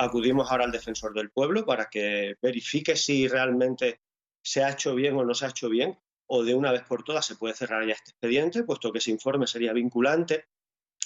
acudimos 0.00 0.50
ahora 0.50 0.64
al 0.64 0.72
defensor 0.72 1.12
del 1.12 1.30
pueblo 1.30 1.64
para 1.66 1.88
que 1.90 2.36
verifique 2.40 2.96
si 2.96 3.28
realmente 3.28 4.00
se 4.42 4.64
ha 4.64 4.70
hecho 4.70 4.94
bien 4.94 5.16
o 5.16 5.24
no 5.24 5.34
se 5.34 5.44
ha 5.44 5.50
hecho 5.50 5.68
bien, 5.68 5.98
o 6.26 6.42
de 6.42 6.54
una 6.54 6.72
vez 6.72 6.82
por 6.84 7.04
todas 7.04 7.26
se 7.26 7.36
puede 7.36 7.54
cerrar 7.54 7.86
ya 7.86 7.92
este 7.92 8.12
expediente, 8.12 8.62
puesto 8.64 8.92
que 8.92 8.98
ese 8.98 9.10
informe 9.10 9.46
sería 9.46 9.72
vinculante. 9.74 10.46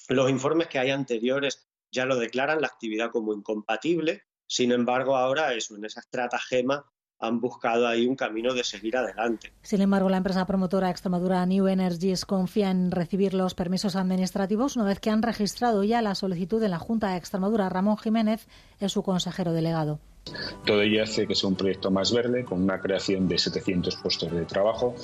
Los 0.09 0.31
informes 0.31 0.69
que 0.69 0.79
hay 0.79 0.91
anteriores 0.91 1.67
ya 1.91 2.05
lo 2.05 2.17
declaran 2.17 2.61
la 2.61 2.69
actividad 2.69 3.11
como 3.11 3.33
incompatible, 3.33 4.23
sin 4.47 4.71
embargo 4.71 5.17
ahora 5.17 5.55
eso, 5.55 5.75
en 5.77 5.85
esa 5.85 6.01
estratagema 6.01 6.85
han 7.27 7.41
buscado 7.41 7.87
ahí 7.87 8.07
un 8.07 8.17
camino 8.17 8.55
de 8.55 8.65
seguir 8.65 8.97
adelante. 8.97 9.53
Sin 9.63 9.81
embargo, 9.81 10.09
la 10.09 10.19
empresa 10.19 10.47
promotora 10.47 10.91
Extremadura 10.91 11.45
New 11.47 11.67
Energies 11.69 12.25
confía 12.25 12.71
en 12.71 12.91
recibir 12.91 13.35
los 13.35 13.55
permisos 13.55 13.97
administrativos 13.97 14.77
una 14.77 14.85
vez 14.85 15.01
que 15.01 15.11
han 15.11 15.23
registrado 15.23 15.85
ya 15.85 16.03
la 16.03 16.15
solicitud 16.15 16.63
en 16.63 16.71
la 16.71 16.79
Junta 16.79 17.11
de 17.11 17.17
Extremadura. 17.17 17.69
Ramón 17.69 17.99
Jiménez 17.99 18.47
es 18.81 18.93
su 18.93 19.03
consejero 19.03 19.53
delegado. 19.53 19.99
Todo 20.65 20.81
ello 20.81 21.03
hace 21.03 21.27
que 21.27 21.35
sea 21.35 21.49
un 21.49 21.57
proyecto 21.57 21.91
más 21.91 22.13
verde, 22.13 22.45
con 22.45 22.63
una 22.63 22.81
creación 22.81 23.29
de 23.29 23.39
700 23.39 23.97
puestos 23.97 24.33
de 24.33 24.45
trabajo 24.47 24.95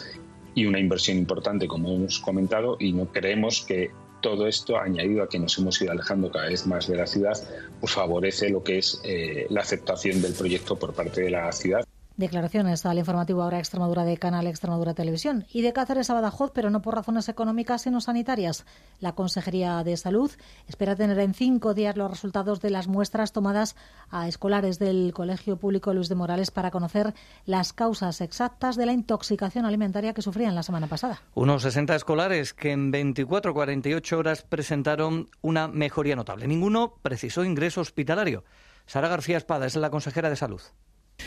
y 0.54 0.66
una 0.66 0.78
inversión 0.78 1.18
importante, 1.18 1.66
como 1.68 1.90
hemos 1.90 2.18
comentado, 2.18 2.76
y 2.80 2.92
no 2.92 3.06
creemos 3.06 3.64
que 3.66 3.90
todo 4.20 4.46
esto, 4.46 4.78
añadido 4.78 5.22
a 5.22 5.28
que 5.28 5.38
nos 5.38 5.56
hemos 5.58 5.80
ido 5.80 5.92
alejando 5.92 6.30
cada 6.30 6.48
vez 6.48 6.66
más 6.66 6.86
de 6.86 6.96
la 6.96 7.06
ciudad, 7.06 7.36
pues 7.80 7.92
favorece 7.92 8.50
lo 8.50 8.62
que 8.62 8.78
es 8.78 9.00
eh, 9.04 9.46
la 9.50 9.62
aceptación 9.62 10.20
del 10.20 10.34
proyecto 10.34 10.76
por 10.76 10.92
parte 10.92 11.22
de 11.22 11.30
la 11.30 11.50
ciudad. 11.52 11.86
Declaraciones 12.20 12.84
al 12.84 12.98
informativo 12.98 13.42
ahora 13.42 13.58
Extremadura 13.58 14.04
de 14.04 14.18
Canal 14.18 14.46
Extremadura 14.46 14.92
Televisión 14.92 15.46
y 15.50 15.62
de 15.62 15.72
Cáceres 15.72 16.10
a 16.10 16.12
Badajoz, 16.12 16.50
pero 16.52 16.68
no 16.68 16.82
por 16.82 16.94
razones 16.94 17.30
económicas 17.30 17.80
sino 17.80 18.02
sanitarias. 18.02 18.66
La 18.98 19.14
Consejería 19.14 19.82
de 19.84 19.96
Salud 19.96 20.30
espera 20.68 20.94
tener 20.94 21.18
en 21.18 21.32
cinco 21.32 21.72
días 21.72 21.96
los 21.96 22.10
resultados 22.10 22.60
de 22.60 22.68
las 22.68 22.88
muestras 22.88 23.32
tomadas 23.32 23.74
a 24.10 24.28
escolares 24.28 24.78
del 24.78 25.14
Colegio 25.14 25.56
Público 25.56 25.94
Luis 25.94 26.10
de 26.10 26.14
Morales 26.14 26.50
para 26.50 26.70
conocer 26.70 27.14
las 27.46 27.72
causas 27.72 28.20
exactas 28.20 28.76
de 28.76 28.84
la 28.84 28.92
intoxicación 28.92 29.64
alimentaria 29.64 30.12
que 30.12 30.20
sufrían 30.20 30.54
la 30.54 30.62
semana 30.62 30.88
pasada. 30.88 31.22
Unos 31.32 31.62
60 31.62 31.96
escolares 31.96 32.52
que 32.52 32.72
en 32.72 32.90
24 32.90 33.54
48 33.54 34.18
horas 34.18 34.42
presentaron 34.42 35.30
una 35.40 35.68
mejoría 35.68 36.16
notable. 36.16 36.46
Ninguno 36.46 36.96
precisó 37.00 37.44
ingreso 37.44 37.80
hospitalario. 37.80 38.44
Sara 38.84 39.08
García 39.08 39.38
Espada 39.38 39.64
es 39.64 39.76
la 39.76 39.88
consejera 39.88 40.28
de 40.28 40.36
Salud. 40.36 40.60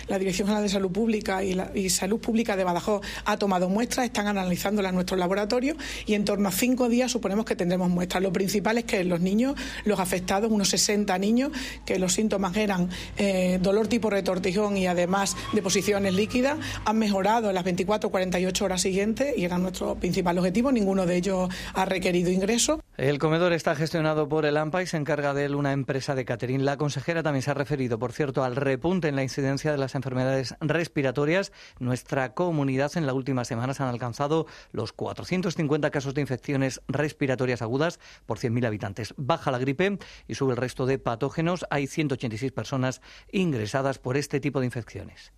La 0.07 0.19
Dirección 0.19 0.47
General 0.47 0.63
de 0.63 0.69
Salud 0.69 0.91
Pública 0.91 1.43
y, 1.43 1.53
la, 1.53 1.71
Salud 1.89 2.19
Pública 2.19 2.55
de 2.55 2.63
Badajoz 2.63 3.01
ha 3.25 3.37
tomado 3.37 3.69
muestras, 3.69 4.05
están 4.05 4.27
analizándolas 4.27 4.89
en 4.89 4.95
nuestros 4.95 5.19
laboratorios 5.19 5.77
y 6.05 6.13
en 6.13 6.25
torno 6.25 6.49
a 6.49 6.51
cinco 6.51 6.89
días 6.89 7.11
suponemos 7.11 7.45
que 7.45 7.55
tendremos 7.55 7.89
muestras. 7.89 8.23
Lo 8.23 8.33
principal 8.33 8.77
es 8.77 8.85
que 8.85 9.03
los 9.03 9.19
niños, 9.19 9.55
los 9.85 9.99
afectados, 9.99 10.51
unos 10.51 10.69
60 10.69 11.17
niños, 11.17 11.51
que 11.85 11.99
los 11.99 12.13
síntomas 12.13 12.55
eran 12.57 12.89
eh, 13.17 13.59
dolor 13.61 13.87
tipo 13.87 14.09
retortijón 14.09 14.77
y 14.77 14.87
además 14.87 15.35
deposiciones 15.53 16.13
líquidas, 16.13 16.57
han 16.85 16.97
mejorado 16.97 17.49
en 17.49 17.55
las 17.55 17.63
24 17.63 18.09
48 18.09 18.65
horas 18.65 18.81
siguientes 18.81 19.37
y 19.37 19.45
era 19.45 19.57
nuestro 19.57 19.95
principal 19.95 20.37
objetivo. 20.37 20.71
Ninguno 20.71 21.05
de 21.05 21.17
ellos 21.17 21.49
ha 21.73 21.85
requerido 21.85 22.31
ingreso. 22.31 22.81
El 22.97 23.17
comedor 23.19 23.53
está 23.53 23.75
gestionado 23.75 24.29
por 24.29 24.45
el 24.45 24.57
AMPA 24.57 24.83
y 24.83 24.87
se 24.87 24.97
encarga 24.97 25.33
de 25.33 25.45
él 25.45 25.55
una 25.55 25.71
empresa 25.71 26.15
de 26.15 26.25
catering. 26.25 26.65
La 26.65 26.77
consejera 26.77 27.23
también 27.23 27.41
se 27.41 27.51
ha 27.51 27.53
referido, 27.53 27.99
por 27.99 28.11
cierto, 28.11 28.43
al 28.43 28.55
repunte 28.55 29.07
en 29.07 29.15
la 29.15 29.23
incidencia 29.23 29.71
de 29.71 29.77
las 29.83 29.95
enfermedades 29.95 30.55
respiratorias. 30.59 31.51
Nuestra 31.79 32.33
comunidad 32.33 32.95
en 32.95 33.05
la 33.05 33.13
última 33.13 33.45
semana 33.45 33.73
se 33.73 33.83
han 33.83 33.89
alcanzado 33.89 34.47
los 34.71 34.93
450 34.93 35.91
casos 35.91 36.13
de 36.13 36.21
infecciones 36.21 36.81
respiratorias 36.87 37.61
agudas 37.61 37.99
por 38.25 38.39
100.000 38.39 38.65
habitantes. 38.65 39.13
Baja 39.17 39.51
la 39.51 39.59
gripe 39.59 39.99
y 40.27 40.35
sube 40.35 40.51
el 40.51 40.57
resto 40.57 40.85
de 40.85 40.97
patógenos. 40.99 41.65
Hay 41.69 41.87
186 41.87 42.51
personas 42.51 43.01
ingresadas 43.31 43.99
por 43.99 44.17
este 44.17 44.39
tipo 44.39 44.59
de 44.59 44.65
infecciones. 44.65 45.33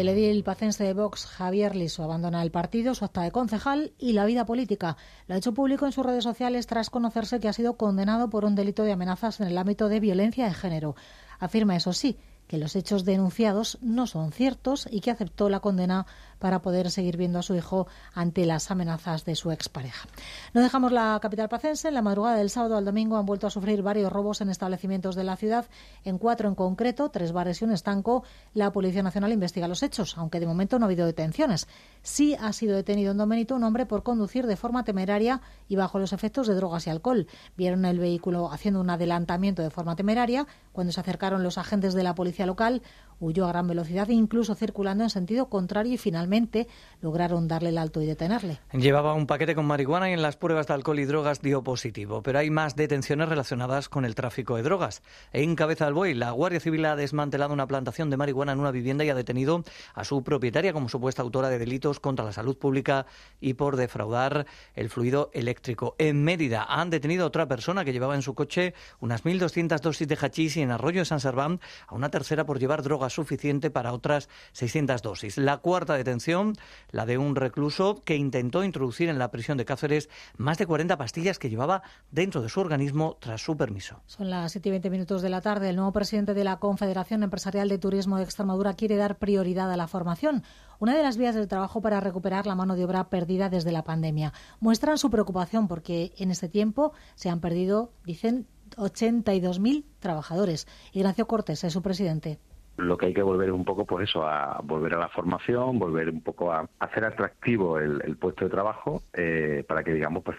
El 0.00 0.08
edil 0.08 0.42
pacense 0.42 0.82
de 0.82 0.92
Vox, 0.92 1.24
Javier 1.24 1.76
Liso, 1.76 2.02
abandona 2.02 2.42
el 2.42 2.50
partido, 2.50 2.96
su 2.96 3.04
acta 3.04 3.22
de 3.22 3.30
concejal 3.30 3.92
y 3.96 4.12
la 4.12 4.24
vida 4.24 4.44
política. 4.44 4.96
Lo 5.28 5.36
ha 5.36 5.38
hecho 5.38 5.54
público 5.54 5.86
en 5.86 5.92
sus 5.92 6.04
redes 6.04 6.24
sociales 6.24 6.66
tras 6.66 6.90
conocerse 6.90 7.38
que 7.38 7.46
ha 7.46 7.52
sido 7.52 7.76
condenado 7.76 8.28
por 8.28 8.44
un 8.44 8.56
delito 8.56 8.82
de 8.82 8.90
amenazas 8.90 9.38
en 9.38 9.46
el 9.46 9.56
ámbito 9.56 9.88
de 9.88 10.00
violencia 10.00 10.46
de 10.46 10.54
género. 10.54 10.96
Afirma, 11.38 11.76
eso 11.76 11.92
sí, 11.92 12.18
que 12.48 12.58
los 12.58 12.74
hechos 12.74 13.04
denunciados 13.04 13.78
no 13.82 14.08
son 14.08 14.32
ciertos 14.32 14.88
y 14.90 15.00
que 15.00 15.12
aceptó 15.12 15.48
la 15.48 15.60
condena 15.60 16.06
para 16.44 16.60
poder 16.60 16.90
seguir 16.90 17.16
viendo 17.16 17.38
a 17.38 17.42
su 17.42 17.54
hijo 17.54 17.86
ante 18.12 18.44
las 18.44 18.70
amenazas 18.70 19.24
de 19.24 19.34
su 19.34 19.50
expareja. 19.50 20.06
No 20.52 20.60
dejamos 20.60 20.92
la 20.92 21.18
capital 21.22 21.48
pacense. 21.48 21.88
En 21.88 21.94
la 21.94 22.02
madrugada 22.02 22.36
del 22.36 22.50
sábado 22.50 22.76
al 22.76 22.84
domingo 22.84 23.16
han 23.16 23.24
vuelto 23.24 23.46
a 23.46 23.50
sufrir 23.50 23.80
varios 23.80 24.12
robos 24.12 24.42
en 24.42 24.50
establecimientos 24.50 25.14
de 25.14 25.24
la 25.24 25.38
ciudad, 25.38 25.64
en 26.04 26.18
cuatro 26.18 26.46
en 26.50 26.54
concreto, 26.54 27.08
tres 27.08 27.32
bares 27.32 27.62
y 27.62 27.64
un 27.64 27.72
estanco. 27.72 28.24
La 28.52 28.72
Policía 28.72 29.02
Nacional 29.02 29.32
investiga 29.32 29.68
los 29.68 29.82
hechos, 29.82 30.18
aunque 30.18 30.38
de 30.38 30.46
momento 30.46 30.78
no 30.78 30.84
ha 30.84 30.88
habido 30.88 31.06
detenciones. 31.06 31.66
Sí 32.02 32.36
ha 32.38 32.52
sido 32.52 32.76
detenido 32.76 33.12
en 33.12 33.16
Don 33.16 33.30
Benito 33.30 33.56
un 33.56 33.64
hombre 33.64 33.86
por 33.86 34.02
conducir 34.02 34.46
de 34.46 34.56
forma 34.56 34.84
temeraria 34.84 35.40
y 35.66 35.76
bajo 35.76 35.98
los 35.98 36.12
efectos 36.12 36.46
de 36.46 36.56
drogas 36.56 36.86
y 36.86 36.90
alcohol. 36.90 37.26
Vieron 37.56 37.86
el 37.86 37.98
vehículo 37.98 38.52
haciendo 38.52 38.82
un 38.82 38.90
adelantamiento 38.90 39.62
de 39.62 39.70
forma 39.70 39.96
temeraria. 39.96 40.46
Cuando 40.72 40.92
se 40.92 41.00
acercaron 41.00 41.42
los 41.42 41.56
agentes 41.56 41.94
de 41.94 42.02
la 42.02 42.14
policía 42.14 42.44
local, 42.44 42.82
huyó 43.20 43.46
a 43.46 43.48
gran 43.48 43.66
velocidad, 43.66 44.08
incluso 44.08 44.54
circulando 44.54 45.04
en 45.04 45.10
sentido 45.10 45.48
contrario 45.48 45.92
y 45.92 45.98
finalmente 45.98 46.68
lograron 47.00 47.48
darle 47.48 47.70
el 47.70 47.78
alto 47.78 48.02
y 48.02 48.06
detenerle. 48.06 48.60
Llevaba 48.72 49.14
un 49.14 49.26
paquete 49.26 49.54
con 49.54 49.66
marihuana 49.66 50.10
y 50.10 50.12
en 50.12 50.22
las 50.22 50.36
pruebas 50.36 50.66
de 50.66 50.74
alcohol 50.74 50.98
y 50.98 51.04
drogas 51.04 51.40
dio 51.40 51.62
positivo, 51.62 52.22
pero 52.22 52.38
hay 52.38 52.50
más 52.50 52.76
detenciones 52.76 53.28
relacionadas 53.28 53.88
con 53.88 54.04
el 54.04 54.14
tráfico 54.14 54.56
de 54.56 54.62
drogas. 54.62 55.02
En 55.32 55.56
Cabeza 55.56 55.84
del 55.84 55.94
Buey, 55.94 56.14
la 56.14 56.30
Guardia 56.30 56.60
Civil 56.60 56.84
ha 56.86 56.96
desmantelado 56.96 57.52
una 57.52 57.66
plantación 57.66 58.10
de 58.10 58.16
marihuana 58.16 58.52
en 58.52 58.60
una 58.60 58.70
vivienda 58.70 59.04
y 59.04 59.10
ha 59.10 59.14
detenido 59.14 59.64
a 59.94 60.04
su 60.04 60.22
propietaria 60.22 60.72
como 60.72 60.88
supuesta 60.88 61.22
autora 61.22 61.48
de 61.48 61.58
delitos 61.58 62.00
contra 62.00 62.24
la 62.24 62.32
salud 62.32 62.56
pública 62.56 63.06
y 63.40 63.54
por 63.54 63.76
defraudar 63.76 64.46
el 64.74 64.88
fluido 64.90 65.30
eléctrico. 65.32 65.94
En 65.98 66.24
Mérida 66.24 66.66
han 66.68 66.90
detenido 66.90 67.24
a 67.24 67.28
otra 67.28 67.48
persona 67.48 67.84
que 67.84 67.92
llevaba 67.92 68.14
en 68.14 68.22
su 68.22 68.34
coche 68.34 68.74
unas 69.00 69.24
1.200 69.24 69.80
dosis 69.80 70.08
de 70.08 70.16
hachís 70.20 70.56
y 70.56 70.62
en 70.62 70.70
Arroyo 70.70 71.00
de 71.00 71.04
San 71.04 71.20
Serván 71.20 71.60
a 71.86 71.94
una 71.94 72.10
tercera 72.10 72.44
por 72.44 72.58
llevar 72.58 72.82
drogas 72.82 73.13
suficiente 73.14 73.70
para 73.70 73.92
otras 73.92 74.28
600 74.52 75.02
dosis. 75.02 75.38
La 75.38 75.58
cuarta 75.58 75.94
detención, 75.94 76.54
la 76.90 77.06
de 77.06 77.18
un 77.18 77.36
recluso 77.36 78.02
que 78.04 78.16
intentó 78.16 78.64
introducir 78.64 79.08
en 79.08 79.18
la 79.18 79.30
prisión 79.30 79.56
de 79.58 79.64
Cáceres 79.64 80.08
más 80.36 80.58
de 80.58 80.66
40 80.66 80.96
pastillas 80.96 81.38
que 81.38 81.50
llevaba 81.50 81.82
dentro 82.10 82.42
de 82.42 82.48
su 82.48 82.60
organismo 82.60 83.16
tras 83.20 83.42
su 83.42 83.56
permiso. 83.56 84.02
Son 84.06 84.30
las 84.30 84.52
7 84.52 84.68
y 84.68 84.72
20 84.72 84.90
minutos 84.90 85.22
de 85.22 85.28
la 85.28 85.40
tarde. 85.40 85.70
El 85.70 85.76
nuevo 85.76 85.92
presidente 85.92 86.34
de 86.34 86.44
la 86.44 86.58
Confederación 86.58 87.22
Empresarial 87.22 87.68
de 87.68 87.78
Turismo 87.78 88.16
de 88.16 88.24
Extremadura 88.24 88.74
quiere 88.74 88.96
dar 88.96 89.18
prioridad 89.18 89.70
a 89.70 89.76
la 89.76 89.88
formación, 89.88 90.42
una 90.78 90.96
de 90.96 91.02
las 91.02 91.16
vías 91.16 91.34
del 91.34 91.48
trabajo 91.48 91.80
para 91.80 92.00
recuperar 92.00 92.46
la 92.46 92.54
mano 92.54 92.76
de 92.76 92.84
obra 92.84 93.08
perdida 93.08 93.48
desde 93.48 93.72
la 93.72 93.84
pandemia. 93.84 94.32
Muestran 94.60 94.98
su 94.98 95.10
preocupación 95.10 95.68
porque 95.68 96.12
en 96.16 96.30
este 96.30 96.48
tiempo 96.48 96.92
se 97.14 97.30
han 97.30 97.40
perdido, 97.40 97.92
dicen, 98.04 98.46
82.000 98.76 99.84
trabajadores. 100.00 100.66
Ignacio 100.92 101.26
Cortés 101.26 101.64
es 101.64 101.72
su 101.72 101.82
presidente 101.82 102.38
lo 102.76 102.96
que 102.96 103.06
hay 103.06 103.14
que 103.14 103.22
volver 103.22 103.52
un 103.52 103.64
poco, 103.64 103.84
pues 103.84 104.08
eso, 104.08 104.26
a 104.26 104.60
volver 104.62 104.94
a 104.94 104.98
la 104.98 105.08
formación, 105.08 105.78
volver 105.78 106.08
un 106.10 106.20
poco 106.20 106.52
a 106.52 106.68
hacer 106.80 107.04
atractivo 107.04 107.78
el, 107.78 108.16
puesto 108.16 108.44
de 108.44 108.50
trabajo 108.50 109.02
eh, 109.12 109.64
para 109.66 109.84
que, 109.84 109.92
digamos, 109.92 110.22
pues 110.24 110.38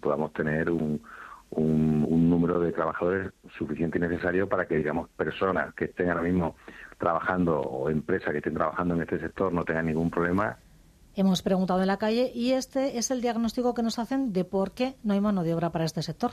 podamos 0.00 0.32
tener 0.32 0.70
un, 0.70 1.00
un, 1.50 2.30
número 2.30 2.60
de 2.60 2.72
trabajadores 2.72 3.32
suficiente 3.58 3.98
y 3.98 4.00
necesario 4.00 4.48
para 4.48 4.66
que, 4.66 4.76
digamos, 4.76 5.08
personas 5.10 5.74
que 5.74 5.86
estén 5.86 6.08
ahora 6.08 6.22
mismo 6.22 6.56
trabajando 6.98 7.60
o 7.60 7.90
empresas 7.90 8.30
que 8.30 8.38
estén 8.38 8.54
trabajando 8.54 8.94
en 8.94 9.02
este 9.02 9.18
sector 9.18 9.52
no 9.52 9.64
tengan 9.64 9.86
ningún 9.86 10.10
problema. 10.10 10.56
Hemos 11.16 11.42
preguntado 11.42 11.80
en 11.80 11.88
la 11.88 11.96
calle 11.96 12.30
y 12.34 12.52
este 12.52 12.98
es 12.98 13.10
el 13.10 13.20
diagnóstico 13.20 13.74
que 13.74 13.82
nos 13.82 13.98
hacen 13.98 14.32
de 14.32 14.44
por 14.44 14.72
qué 14.72 14.94
no 15.02 15.14
hay 15.14 15.20
mano 15.20 15.42
de 15.42 15.54
obra 15.54 15.70
para 15.70 15.84
este 15.84 16.02
sector. 16.02 16.32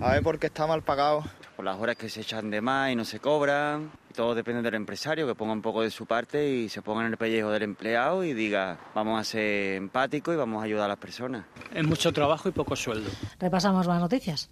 A 0.00 0.12
ver, 0.12 0.22
porque 0.22 0.46
está 0.46 0.66
mal 0.66 0.82
pagado. 0.82 1.24
Por 1.56 1.64
las 1.64 1.78
horas 1.78 1.96
que 1.96 2.08
se 2.08 2.22
echan 2.22 2.50
de 2.50 2.60
más 2.60 2.90
y 2.90 2.96
no 2.96 3.04
se 3.04 3.20
cobran. 3.20 3.92
Todo 4.14 4.34
depende 4.34 4.62
del 4.62 4.74
empresario, 4.74 5.26
que 5.26 5.34
ponga 5.34 5.52
un 5.52 5.62
poco 5.62 5.82
de 5.82 5.90
su 5.90 6.06
parte 6.06 6.48
y 6.48 6.68
se 6.68 6.82
ponga 6.82 7.02
en 7.02 7.12
el 7.12 7.16
pellejo 7.16 7.50
del 7.50 7.62
empleado 7.62 8.24
y 8.24 8.34
diga, 8.34 8.78
vamos 8.94 9.20
a 9.20 9.24
ser 9.24 9.76
empáticos 9.76 10.34
y 10.34 10.36
vamos 10.36 10.60
a 10.60 10.64
ayudar 10.64 10.84
a 10.84 10.88
las 10.88 10.98
personas. 10.98 11.44
Es 11.72 11.86
mucho 11.86 12.12
trabajo 12.12 12.48
y 12.48 12.52
poco 12.52 12.76
sueldo. 12.76 13.10
Repasamos 13.38 13.86
más 13.86 14.00
noticias. 14.00 14.50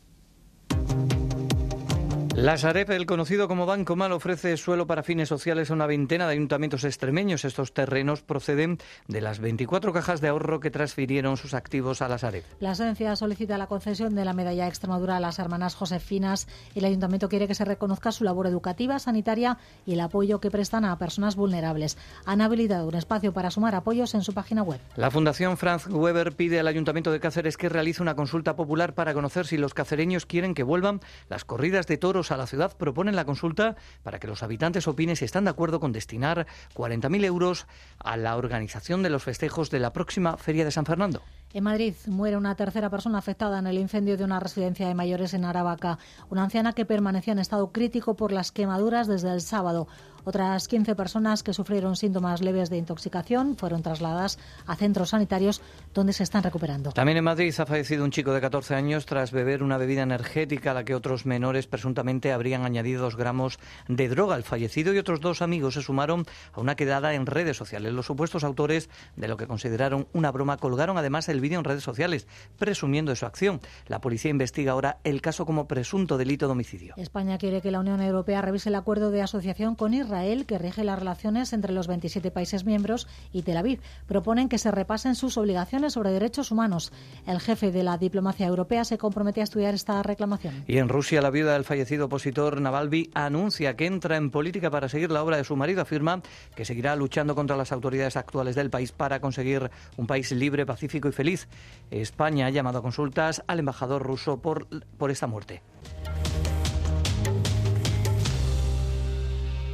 La 2.41 2.57
Sareb, 2.57 2.91
el 2.93 3.05
conocido 3.05 3.49
como 3.49 3.67
Banco 3.67 3.97
Mal, 3.97 4.13
ofrece 4.13 4.57
suelo 4.57 4.87
para 4.87 5.03
fines 5.03 5.29
sociales 5.29 5.71
a 5.71 5.75
una 5.75 5.85
veintena 5.85 6.25
de 6.25 6.33
ayuntamientos 6.33 6.85
extremeños. 6.85 7.45
Estos 7.45 7.75
terrenos 7.75 8.23
proceden 8.23 8.79
de 9.09 9.21
las 9.21 9.41
24 9.41 9.93
cajas 9.93 10.23
de 10.23 10.29
ahorro 10.29 10.59
que 10.59 10.71
transfirieron 10.71 11.37
sus 11.37 11.53
activos 11.53 12.01
a 12.01 12.09
la 12.09 12.17
Sareb. 12.17 12.43
La 12.59 12.71
agencia 12.71 13.15
solicita 13.15 13.59
la 13.59 13.67
concesión 13.67 14.15
de 14.15 14.25
la 14.25 14.33
medalla 14.33 14.69
Extremadura 14.69 15.19
a 15.19 15.21
las 15.21 15.39
hermanas 15.39 15.75
Josefinas. 15.75 16.49
El 16.75 16.87
ayuntamiento 16.87 17.29
quiere 17.29 17.47
que 17.47 17.55
se 17.55 17.67
reconozca 17.67 18.11
su 18.11 18.25
labor 18.25 18.47
educativa, 18.47 18.99
sanitaria 18.99 19.59
y 19.85 19.93
el 19.93 20.01
apoyo 20.01 20.41
que 20.41 20.51
prestan 20.51 20.87
a 20.87 20.97
personas 20.97 21.37
vulnerables. 21.37 21.99
Han 22.25 22.41
habilitado 22.41 22.89
un 22.89 22.95
espacio 22.95 23.35
para 23.35 23.51
sumar 23.51 23.75
apoyos 23.75 24.15
en 24.15 24.23
su 24.23 24.33
página 24.33 24.63
web. 24.63 24.81
La 24.97 25.11
Fundación 25.11 25.59
Franz 25.59 25.89
Weber 25.89 26.33
pide 26.33 26.59
al 26.59 26.69
ayuntamiento 26.69 27.13
de 27.13 27.21
Cáceres 27.21 27.59
que 27.59 27.69
realice 27.69 28.01
una 28.01 28.17
consulta 28.17 28.57
popular 28.57 28.95
para 28.95 29.13
conocer 29.13 29.47
si 29.47 29.59
los 29.59 29.75
cacereños 29.75 30.25
quieren 30.25 30.55
que 30.55 30.63
vuelvan 30.63 31.01
las 31.29 31.45
corridas 31.45 31.87
de 31.87 31.99
toros 31.99 32.30
a 32.35 32.37
la 32.37 32.47
ciudad 32.47 32.77
proponen 32.77 33.17
la 33.17 33.25
consulta 33.25 33.77
para 34.03 34.19
que 34.19 34.27
los 34.27 34.43
habitantes 34.43 34.89
opinen 34.89 35.17
si 35.17 35.25
están 35.25 35.45
de 35.45 35.51
acuerdo 35.51 35.81
con 35.81 35.93
destinar 35.93 36.47
40.000 36.75 37.25
euros 37.25 37.67
a 37.99 38.17
la 38.17 38.37
organización 38.37 39.03
de 39.03 39.11
los 39.11 39.23
festejos 39.23 39.71
de 39.71 39.81
la 39.81 39.93
próxima 39.93 40.37
Feria 40.37 40.65
de 40.65 40.71
San 40.71 40.87
Fernando. 40.87 41.23
En 41.53 41.65
Madrid 41.65 41.95
muere 42.07 42.37
una 42.37 42.55
tercera 42.55 42.91
persona 42.91 43.19
afectada 43.19 43.59
en 43.59 43.67
el 43.67 43.77
incendio 43.77 44.17
de 44.17 44.23
una 44.23 44.39
residencia 44.39 44.87
de 44.87 44.95
mayores 44.95 45.35
en 45.35 45.45
Aravaca, 45.45 45.99
una 46.29 46.45
anciana 46.45 46.73
que 46.73 46.85
permanecía 46.85 47.33
en 47.33 47.41
estado 47.41 47.73
crítico 47.73 48.15
por 48.15 48.31
las 48.31 48.53
quemaduras 48.53 49.09
desde 49.09 49.33
el 49.33 49.41
sábado. 49.41 49.89
Otras 50.25 50.69
15 50.69 50.95
personas 50.95 51.43
que 51.43 51.55
sufrieron 51.55 51.97
síntomas 51.97 52.43
leves 52.43 52.71
de 52.71 52.77
intoxicación 52.77 53.57
fueron 53.57 53.83
trasladadas 53.83 54.39
a 54.67 54.77
centros 54.77 55.11
sanitarios 55.11 55.63
donde 55.95 56.13
se 56.13 56.23
están 56.23 56.43
recuperando. 56.43 56.93
También 56.93 57.19
en 57.19 57.25
Madrid 57.25 57.55
ha 57.59 57.67
fallecido 57.67 58.05
un 58.05 58.11
chico 58.11 58.33
de 58.33 58.41
14 58.41 58.75
años 58.75 59.07
tras 59.07 59.33
beber 59.33 59.63
una 59.63 59.79
bebida 59.79 60.03
energética 60.03 60.73
a 60.73 60.75
la 60.75 60.85
que 60.85 60.95
otros 60.95 61.27
menores 61.27 61.67
presuntamente 61.67 62.33
habrían 62.33 62.65
añadido 62.65 63.03
dos 63.03 63.17
gramos 63.17 63.59
de 63.89 64.09
droga. 64.09 64.37
El 64.37 64.43
fallecido 64.43 64.93
y 64.93 64.99
otros 64.99 65.21
dos 65.21 65.43
amigos 65.43 65.75
se 65.75 65.83
sumaron 65.83 66.27
a 66.53 66.61
una 66.61 66.75
quedada 66.75 67.15
en 67.15 67.27
redes 67.27 67.57
sociales. 67.57 67.93
Los 67.93 68.07
supuestos 68.07 68.45
autores 68.45 68.91
de 69.17 69.29
lo 69.29 69.37
que 69.37 69.47
consideraron 69.47 70.07
una 70.13 70.31
broma 70.31 70.59
colgaron 70.59 70.99
además 70.99 71.29
el 71.29 71.41
vídeo 71.41 71.59
en 71.59 71.65
redes 71.65 71.83
sociales, 71.83 72.27
presumiendo 72.59 73.11
de 73.11 73.17
su 73.17 73.27
acción. 73.27 73.61
La 73.87 74.01
policía 74.01 74.31
investiga 74.31 74.73
ahora 74.73 74.99
el 75.05 75.21
caso 75.23 75.47
como 75.47 75.67
presunto 75.67 76.19
delito 76.19 76.47
de 76.47 76.53
homicidio. 76.53 76.95
España 76.97 77.39
quiere 77.39 77.63
que 77.63 77.71
la 77.71 77.81
Unión 77.81 78.03
Europea 78.03 78.43
revise 78.43 78.69
el 78.69 78.75
acuerdo 78.75 79.11
de 79.11 79.23
asociación 79.23 79.75
con 79.75 79.95
Israel 79.95 80.10
Israel, 80.11 80.45
que 80.45 80.59
rige 80.59 80.83
las 80.83 80.99
relaciones 80.99 81.53
entre 81.53 81.73
los 81.73 81.87
27 81.87 82.33
países 82.33 82.65
miembros, 82.65 83.07
y 83.33 83.43
Tel 83.43 83.57
Aviv. 83.57 83.81
Proponen 84.09 84.49
que 84.49 84.59
se 84.59 84.73
repasen 84.73 85.15
sus 85.15 85.39
obligaciones 85.39 85.93
sobre 85.93 86.11
derechos 86.11 86.51
humanos. 86.51 86.93
El 87.27 87.39
jefe 87.39 87.71
de 87.71 87.85
la 87.85 87.97
diplomacia 87.97 88.47
europea 88.47 88.85
se 88.85 88.99
compromete 88.99 89.41
a 89.41 89.45
estudiar 89.45 89.73
esta 89.75 90.03
reclamación. 90.03 90.65
Y 90.67 90.79
en 90.79 90.89
Rusia, 90.89 91.23
la 91.23 91.31
viuda 91.31 91.53
del 91.53 91.65
fallecido 91.65 92.07
opositor 92.07 92.61
Navalny 92.61 93.11
anuncia 93.15 93.77
que 93.77 93.87
entra 93.87 94.17
en 94.17 94.31
política 94.31 94.69
para 94.71 94.89
seguir 94.89 95.13
la 95.13 95.23
obra 95.23 95.37
de 95.37 95.45
su 95.45 95.55
marido. 95.55 95.83
Afirma 95.83 96.23
que 96.57 96.65
seguirá 96.65 96.97
luchando 96.97 97.37
contra 97.37 97.57
las 97.57 97.71
autoridades 97.71 98.17
actuales 98.17 98.57
del 98.57 98.71
país 98.71 98.91
para 98.91 99.21
conseguir 99.21 99.71
un 99.97 100.09
país 100.09 100.33
libre, 100.33 100.67
pacífico 100.67 101.09
y 101.09 101.13
feliz. 101.13 101.47
España 101.93 102.47
ha 102.47 102.51
llamado 102.51 102.79
a 102.79 102.83
consultas 102.83 103.45
al 103.47 103.61
embajador 103.61 104.03
ruso 104.03 104.39
por, 104.39 104.67
por 104.99 105.13
esta 105.13 105.29
muerte. 105.29 105.63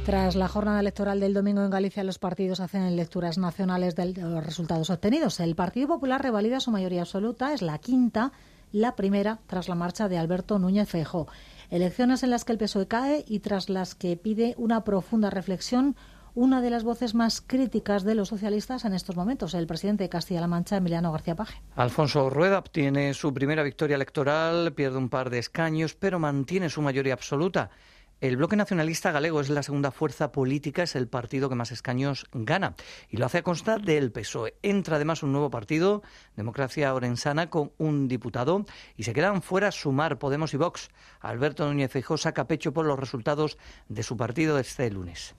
Tras 0.07 0.37
la 0.37 0.47
jornada 0.47 0.79
electoral 0.79 1.19
del 1.19 1.33
domingo 1.33 1.61
en 1.65 1.69
Galicia, 1.69 2.01
los 2.01 2.17
partidos 2.17 2.61
hacen 2.61 2.95
lecturas 2.95 3.37
nacionales 3.37 3.93
de 3.93 4.13
los 4.13 4.45
resultados 4.45 4.89
obtenidos. 4.89 5.41
El 5.41 5.53
Partido 5.53 5.89
Popular 5.89 6.23
revalida 6.23 6.61
su 6.61 6.71
mayoría 6.71 7.01
absoluta, 7.01 7.51
es 7.53 7.61
la 7.61 7.77
quinta, 7.77 8.31
la 8.71 8.95
primera 8.95 9.39
tras 9.47 9.67
la 9.67 9.75
marcha 9.75 10.07
de 10.07 10.17
Alberto 10.17 10.59
Núñez 10.59 10.87
Feijóo. 10.87 11.27
Elecciones 11.69 12.23
en 12.23 12.29
las 12.29 12.45
que 12.45 12.53
el 12.53 12.57
PSOE 12.57 12.87
cae 12.87 13.25
y 13.27 13.39
tras 13.39 13.67
las 13.67 13.95
que 13.95 14.15
pide 14.15 14.55
una 14.57 14.85
profunda 14.85 15.29
reflexión 15.29 15.97
una 16.35 16.61
de 16.61 16.69
las 16.69 16.85
voces 16.85 17.13
más 17.13 17.41
críticas 17.41 18.05
de 18.05 18.15
los 18.15 18.29
socialistas 18.29 18.85
en 18.85 18.93
estos 18.93 19.17
momentos, 19.17 19.55
el 19.55 19.67
presidente 19.67 20.05
de 20.05 20.09
Castilla-La 20.09 20.47
Mancha, 20.47 20.77
Emiliano 20.77 21.11
García 21.11 21.35
Paje. 21.35 21.61
Alfonso 21.75 22.29
Rueda 22.29 22.59
obtiene 22.59 23.13
su 23.13 23.33
primera 23.33 23.61
victoria 23.61 23.95
electoral, 23.95 24.71
pierde 24.73 24.99
un 24.99 25.09
par 25.09 25.29
de 25.29 25.39
escaños, 25.39 25.95
pero 25.95 26.17
mantiene 26.17 26.69
su 26.69 26.81
mayoría 26.81 27.13
absoluta. 27.13 27.71
El 28.19 28.35
bloque 28.35 28.55
nacionalista 28.55 29.11
galego 29.11 29.41
es 29.41 29.49
la 29.49 29.61
segunda 29.61 29.91
fuerza 29.91 30.31
política, 30.31 30.81
es 30.81 30.95
el 30.95 31.07
partido 31.07 31.49
que 31.49 31.55
más 31.55 31.71
escaños 31.71 32.25
gana 32.33 32.73
y 33.09 33.17
lo 33.17 33.27
hace 33.27 33.37
a 33.37 33.43
consta 33.43 33.77
del 33.77 34.11
PSOE. 34.11 34.55
Entra 34.63 34.95
además 34.95 35.21
un 35.21 35.31
nuevo 35.31 35.51
partido, 35.51 36.01
Democracia 36.35 36.95
Orensana, 36.95 37.51
con 37.51 37.73
un 37.77 38.07
diputado 38.07 38.65
y 38.95 39.03
se 39.03 39.13
quedan 39.13 39.43
fuera 39.43 39.71
Sumar, 39.71 40.17
Podemos 40.17 40.55
y 40.55 40.57
Vox. 40.57 40.89
Alberto 41.19 41.67
Núñez 41.67 41.91
Feijóo 41.91 42.17
saca 42.17 42.47
pecho 42.47 42.73
por 42.73 42.87
los 42.87 42.97
resultados 42.97 43.59
de 43.87 44.01
su 44.01 44.17
partido 44.17 44.57
este 44.57 44.89
lunes. 44.89 45.35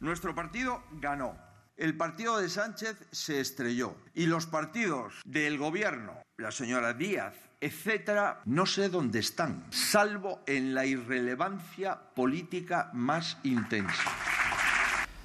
Nuestro 0.00 0.34
partido 0.34 0.82
ganó. 0.92 1.36
El 1.76 1.94
partido 1.98 2.38
de 2.38 2.48
Sánchez 2.48 2.96
se 3.10 3.40
estrelló 3.40 3.96
y 4.14 4.26
los 4.26 4.46
partidos 4.46 5.20
del 5.26 5.58
gobierno, 5.58 6.14
la 6.38 6.52
señora 6.52 6.94
Díaz 6.94 7.34
etcétera, 7.64 8.42
no 8.44 8.66
sé 8.66 8.90
dónde 8.90 9.20
están, 9.20 9.64
salvo 9.70 10.40
en 10.46 10.74
la 10.74 10.84
irrelevancia 10.84 11.98
política 12.14 12.90
más 12.92 13.38
intensa. 13.42 14.02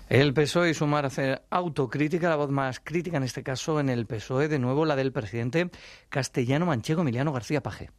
El 0.08 0.34
PSOE 0.34 0.70
y 0.70 0.74
sumar 0.74 1.06
hacer 1.06 1.44
autocrítica, 1.50 2.30
la 2.30 2.38
voz 2.38 2.50
más 2.50 2.80
crítica 2.80 3.18
en 3.18 3.24
este 3.24 3.44
caso 3.44 3.82
en 3.82 3.90
el 3.90 4.06
PSOE, 4.06 4.48
de 4.48 4.58
nuevo 4.58 4.86
la 4.86 4.96
del 4.96 5.12
presidente 5.12 5.70
castellano 6.08 6.66
manchego 6.66 7.02
Emiliano 7.02 7.34
García 7.34 7.62
Paje. 7.62 7.92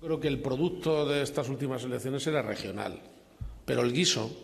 Creo 0.00 0.18
que 0.18 0.28
el 0.28 0.40
producto 0.40 1.06
de 1.06 1.22
estas 1.22 1.50
últimas 1.50 1.84
elecciones 1.84 2.26
era 2.26 2.40
regional, 2.40 2.98
pero 3.66 3.82
el 3.82 3.92
guiso 3.92 4.34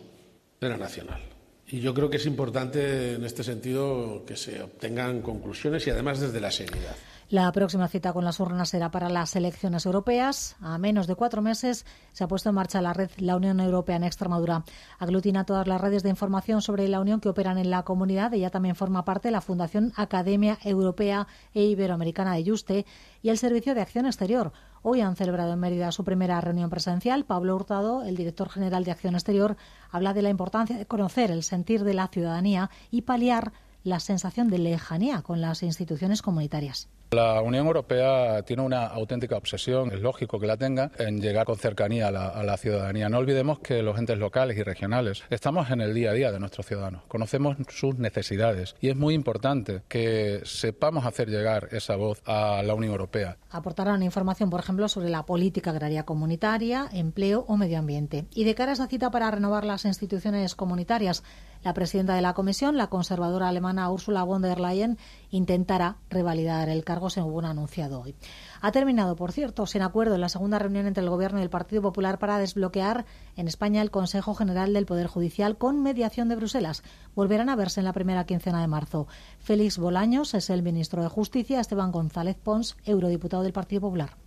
era 0.60 0.76
nacional. 0.76 1.22
Y 1.68 1.80
yo 1.80 1.94
creo 1.94 2.10
que 2.10 2.18
es 2.18 2.26
importante 2.26 3.14
en 3.14 3.24
este 3.24 3.42
sentido 3.42 4.24
que 4.26 4.36
se 4.36 4.62
obtengan 4.62 5.22
conclusiones 5.22 5.86
y 5.86 5.90
además 5.90 6.20
desde 6.20 6.38
la 6.38 6.50
seriedad. 6.50 6.96
La 7.28 7.50
próxima 7.50 7.88
cita 7.88 8.12
con 8.12 8.24
las 8.24 8.38
urnas 8.38 8.68
será 8.68 8.92
para 8.92 9.08
las 9.08 9.34
elecciones 9.34 9.84
europeas. 9.84 10.54
A 10.60 10.78
menos 10.78 11.08
de 11.08 11.16
cuatro 11.16 11.42
meses 11.42 11.84
se 12.12 12.22
ha 12.22 12.28
puesto 12.28 12.50
en 12.50 12.54
marcha 12.54 12.80
la 12.80 12.92
red 12.92 13.10
La 13.16 13.34
Unión 13.34 13.58
Europea 13.58 13.96
en 13.96 14.04
Extremadura. 14.04 14.62
Aglutina 15.00 15.42
todas 15.42 15.66
las 15.66 15.80
redes 15.80 16.04
de 16.04 16.08
información 16.08 16.62
sobre 16.62 16.86
la 16.86 17.00
Unión 17.00 17.18
que 17.18 17.28
operan 17.28 17.58
en 17.58 17.68
la 17.68 17.82
comunidad. 17.82 18.32
Ella 18.32 18.50
también 18.50 18.76
forma 18.76 19.04
parte 19.04 19.26
de 19.26 19.32
la 19.32 19.40
Fundación 19.40 19.92
Academia 19.96 20.56
Europea 20.62 21.26
e 21.52 21.64
Iberoamericana 21.64 22.34
de 22.34 22.44
Yuste 22.44 22.86
y 23.22 23.30
el 23.30 23.38
Servicio 23.38 23.74
de 23.74 23.80
Acción 23.80 24.06
Exterior. 24.06 24.52
Hoy 24.82 25.00
han 25.00 25.16
celebrado 25.16 25.52
en 25.52 25.58
Mérida 25.58 25.90
su 25.90 26.04
primera 26.04 26.40
reunión 26.40 26.70
presencial. 26.70 27.24
Pablo 27.24 27.56
Hurtado, 27.56 28.04
el 28.04 28.16
director 28.16 28.50
general 28.50 28.84
de 28.84 28.92
Acción 28.92 29.14
Exterior, 29.16 29.56
habla 29.90 30.14
de 30.14 30.22
la 30.22 30.30
importancia 30.30 30.78
de 30.78 30.86
conocer 30.86 31.32
el 31.32 31.42
sentir 31.42 31.82
de 31.82 31.94
la 31.94 32.06
ciudadanía 32.06 32.70
y 32.92 33.02
paliar 33.02 33.52
la 33.82 33.98
sensación 33.98 34.46
de 34.46 34.58
lejanía 34.58 35.22
con 35.22 35.40
las 35.40 35.64
instituciones 35.64 36.22
comunitarias. 36.22 36.88
La 37.12 37.40
Unión 37.40 37.66
Europea 37.66 38.42
tiene 38.42 38.62
una 38.62 38.86
auténtica 38.86 39.36
obsesión, 39.36 39.92
es 39.92 40.00
lógico 40.00 40.40
que 40.40 40.48
la 40.48 40.56
tenga, 40.56 40.90
en 40.98 41.20
llegar 41.20 41.46
con 41.46 41.56
cercanía 41.56 42.08
a 42.08 42.10
la, 42.10 42.56
ciudadanía. 42.56 43.08
No 43.08 43.18
olvidemos 43.18 43.60
que 43.60 43.80
los 43.82 43.96
entes 43.96 44.18
locales 44.18 44.56
y 44.56 44.62
regionales 44.64 45.22
estamos 45.30 45.70
en 45.70 45.80
el 45.80 45.94
día 45.94 46.10
a 46.10 46.14
día 46.14 46.32
de 46.32 46.40
nuestros 46.40 46.66
ciudadanos, 46.66 47.02
conocemos 47.06 47.56
sus 47.68 47.96
necesidades 47.98 48.74
y 48.80 48.88
es 48.88 48.96
muy 48.96 49.14
importante 49.14 49.82
que 49.88 50.40
sepamos 50.44 51.06
hacer 51.06 51.28
llegar 51.28 51.68
esa 51.70 51.94
voz 51.94 52.20
a 52.26 52.62
la 52.64 52.74
Unión 52.74 52.92
Europea. 52.92 53.36
Aportarán 53.50 54.02
información, 54.02 54.50
por 54.50 54.60
ejemplo, 54.60 54.88
sobre 54.88 55.08
la 55.08 55.24
política 55.24 55.70
agraria 55.70 56.04
comunitaria, 56.04 56.88
empleo 56.92 57.44
o 57.46 57.56
medio 57.56 57.78
ambiente. 57.78 58.26
Y 58.34 58.44
de 58.44 58.54
cara 58.56 58.72
a 58.72 58.74
esa 58.74 58.88
cita 58.88 59.10
para 59.12 59.30
renovar 59.30 59.64
las 59.64 59.84
instituciones 59.84 60.56
comunitarias, 60.56 61.22
la 61.66 61.74
presidenta 61.74 62.14
de 62.14 62.22
la 62.22 62.32
Comisión, 62.32 62.76
la 62.76 62.86
conservadora 62.86 63.48
alemana 63.48 63.90
Ursula 63.90 64.22
von 64.22 64.40
der 64.40 64.60
Leyen, 64.60 64.98
intentará 65.30 65.96
revalidar 66.10 66.68
el 66.68 66.84
cargo 66.84 67.10
según 67.10 67.44
ha 67.44 67.50
anunciado 67.50 68.02
hoy. 68.02 68.14
Ha 68.60 68.70
terminado, 68.70 69.16
por 69.16 69.32
cierto, 69.32 69.66
sin 69.66 69.82
acuerdo 69.82 70.14
en 70.14 70.20
la 70.20 70.28
segunda 70.28 70.60
reunión 70.60 70.86
entre 70.86 71.02
el 71.02 71.10
Gobierno 71.10 71.40
y 71.40 71.42
el 71.42 71.50
Partido 71.50 71.82
Popular 71.82 72.20
para 72.20 72.38
desbloquear 72.38 73.04
en 73.34 73.48
España 73.48 73.82
el 73.82 73.90
Consejo 73.90 74.32
General 74.36 74.72
del 74.72 74.86
Poder 74.86 75.08
Judicial 75.08 75.58
con 75.58 75.82
mediación 75.82 76.28
de 76.28 76.36
Bruselas. 76.36 76.84
Volverán 77.16 77.48
a 77.48 77.56
verse 77.56 77.80
en 77.80 77.86
la 77.86 77.92
primera 77.92 78.26
quincena 78.26 78.60
de 78.60 78.68
marzo. 78.68 79.08
Félix 79.40 79.76
Bolaños 79.76 80.34
es 80.34 80.50
el 80.50 80.62
ministro 80.62 81.02
de 81.02 81.08
Justicia, 81.08 81.58
Esteban 81.58 81.90
González 81.90 82.36
Pons, 82.40 82.76
eurodiputado 82.84 83.42
del 83.42 83.52
Partido 83.52 83.80
Popular. 83.80 84.25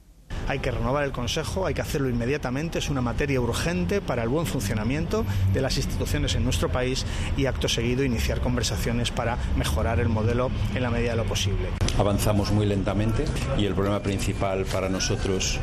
Hay 0.50 0.58
que 0.58 0.72
renovar 0.72 1.04
el 1.04 1.12
Consejo, 1.12 1.68
hay 1.68 1.76
que 1.76 1.82
hacerlo 1.82 2.10
inmediatamente, 2.10 2.80
es 2.80 2.90
una 2.90 3.02
materia 3.02 3.40
urgente 3.40 4.02
para 4.02 4.24
el 4.24 4.30
buen 4.30 4.48
funcionamiento 4.48 5.24
de 5.54 5.62
las 5.62 5.78
instituciones 5.78 6.34
en 6.34 6.44
nuestro 6.44 6.70
país 6.70 7.06
y 7.38 7.46
acto 7.46 7.70
seguido 7.70 8.04
iniciar 8.04 8.42
conversaciones 8.42 9.12
para 9.12 9.38
mejorar 9.56 10.00
el 10.00 10.10
modelo 10.10 10.50
en 10.74 10.82
la 10.82 10.90
medida 10.90 11.12
de 11.12 11.18
lo 11.18 11.26
posible. 11.26 11.68
Avanzamos 12.00 12.52
muy 12.52 12.66
lentamente 12.66 13.26
y 13.60 13.66
el 13.68 13.76
problema 13.76 14.00
principal 14.00 14.66
para 14.66 14.90
nosotros 14.90 15.60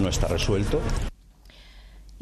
no 0.00 0.08
está 0.08 0.28
resuelto. 0.28 0.80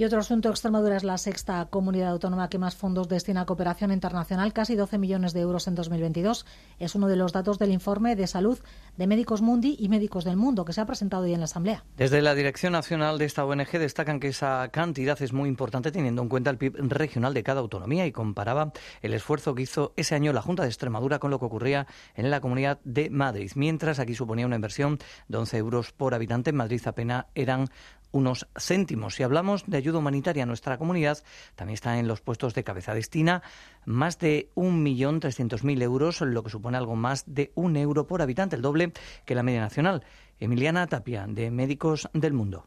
Y 0.01 0.05
otro 0.05 0.21
asunto, 0.21 0.49
Extremadura 0.49 0.97
es 0.97 1.05
la 1.05 1.19
sexta 1.19 1.67
comunidad 1.67 2.13
autónoma 2.13 2.49
que 2.49 2.57
más 2.57 2.75
fondos 2.75 3.07
destina 3.07 3.43
a 3.43 3.45
cooperación 3.45 3.93
internacional, 3.93 4.55
casi 4.55 4.75
12 4.75 4.97
millones 4.97 5.35
de 5.35 5.41
euros 5.41 5.69
en 5.69 5.75
2022. 5.75 6.47
Es 6.79 6.95
uno 6.95 7.07
de 7.07 7.17
los 7.17 7.35
datos 7.35 7.59
del 7.59 7.71
informe 7.71 8.17
de 8.17 8.27
salud 8.27 8.59
de 8.97 9.07
Médicos 9.07 9.43
Mundi 9.43 9.77
y 9.79 9.91
Médicos 9.91 10.25
del 10.25 10.39
Mundo 10.39 10.65
que 10.65 10.73
se 10.73 10.81
ha 10.81 10.87
presentado 10.87 11.25
hoy 11.25 11.35
en 11.35 11.41
la 11.41 11.45
Asamblea. 11.45 11.85
Desde 11.99 12.23
la 12.23 12.35
Dirección 12.35 12.73
Nacional 12.73 13.19
de 13.19 13.27
esta 13.27 13.45
ONG 13.45 13.73
destacan 13.73 14.21
que 14.21 14.29
esa 14.29 14.71
cantidad 14.71 15.21
es 15.21 15.35
muy 15.35 15.51
importante 15.51 15.93
teniendo 15.93 16.23
en 16.23 16.31
cuenta 16.31 16.49
el 16.49 16.57
PIB 16.57 16.77
regional 16.79 17.35
de 17.35 17.43
cada 17.43 17.61
autonomía 17.61 18.07
y 18.07 18.13
comparaba 18.13 18.73
el 19.03 19.13
esfuerzo 19.13 19.55
que 19.55 19.65
hizo 19.65 19.93
ese 19.99 20.15
año 20.15 20.33
la 20.33 20.41
Junta 20.41 20.63
de 20.63 20.71
Extremadura 20.71 21.19
con 21.19 21.31
lo 21.31 21.39
que 21.39 21.45
ocurría 21.45 21.87
en 22.15 22.31
la 22.31 22.41
Comunidad 22.41 22.81
de 22.85 23.11
Madrid. 23.11 23.53
Mientras 23.55 23.99
aquí 23.99 24.15
suponía 24.15 24.47
una 24.47 24.57
inversión 24.57 24.99
de 25.29 25.37
11 25.37 25.59
euros 25.59 25.93
por 25.93 26.15
habitante, 26.15 26.49
en 26.49 26.57
Madrid 26.57 26.81
apenas 26.87 27.27
eran 27.35 27.69
unos 28.13 28.49
céntimos. 28.59 29.15
Si 29.15 29.23
hablamos 29.23 29.65
de 29.67 29.77
ayuda 29.77 29.90
humanitaria 29.99 30.45
a 30.45 30.47
nuestra 30.47 30.79
comunidad, 30.79 31.19
también 31.57 31.75
está 31.75 31.99
en 31.99 32.09
los 32.09 32.21
puestos 32.21 32.55
de 32.55 32.65
cabeza 32.65 32.95
destina 32.95 33.43
más 33.85 34.19
de 34.19 34.51
1.300.000 34.55 35.83
euros, 35.83 36.21
lo 36.21 36.43
que 36.43 36.51
supone 36.51 36.77
algo 36.77 36.97
más 36.97 37.25
de 37.27 37.53
un 37.55 37.77
euro 37.77 38.07
por 38.07 38.23
habitante, 38.23 38.57
el 38.57 38.63
doble 38.63 38.93
que 39.25 39.35
la 39.35 39.43
media 39.43 39.61
nacional. 39.61 40.05
Emiliana 40.39 40.87
Tapia, 40.87 41.27
de 41.29 41.51
Médicos 41.51 42.09
del 42.13 42.33
Mundo. 42.33 42.67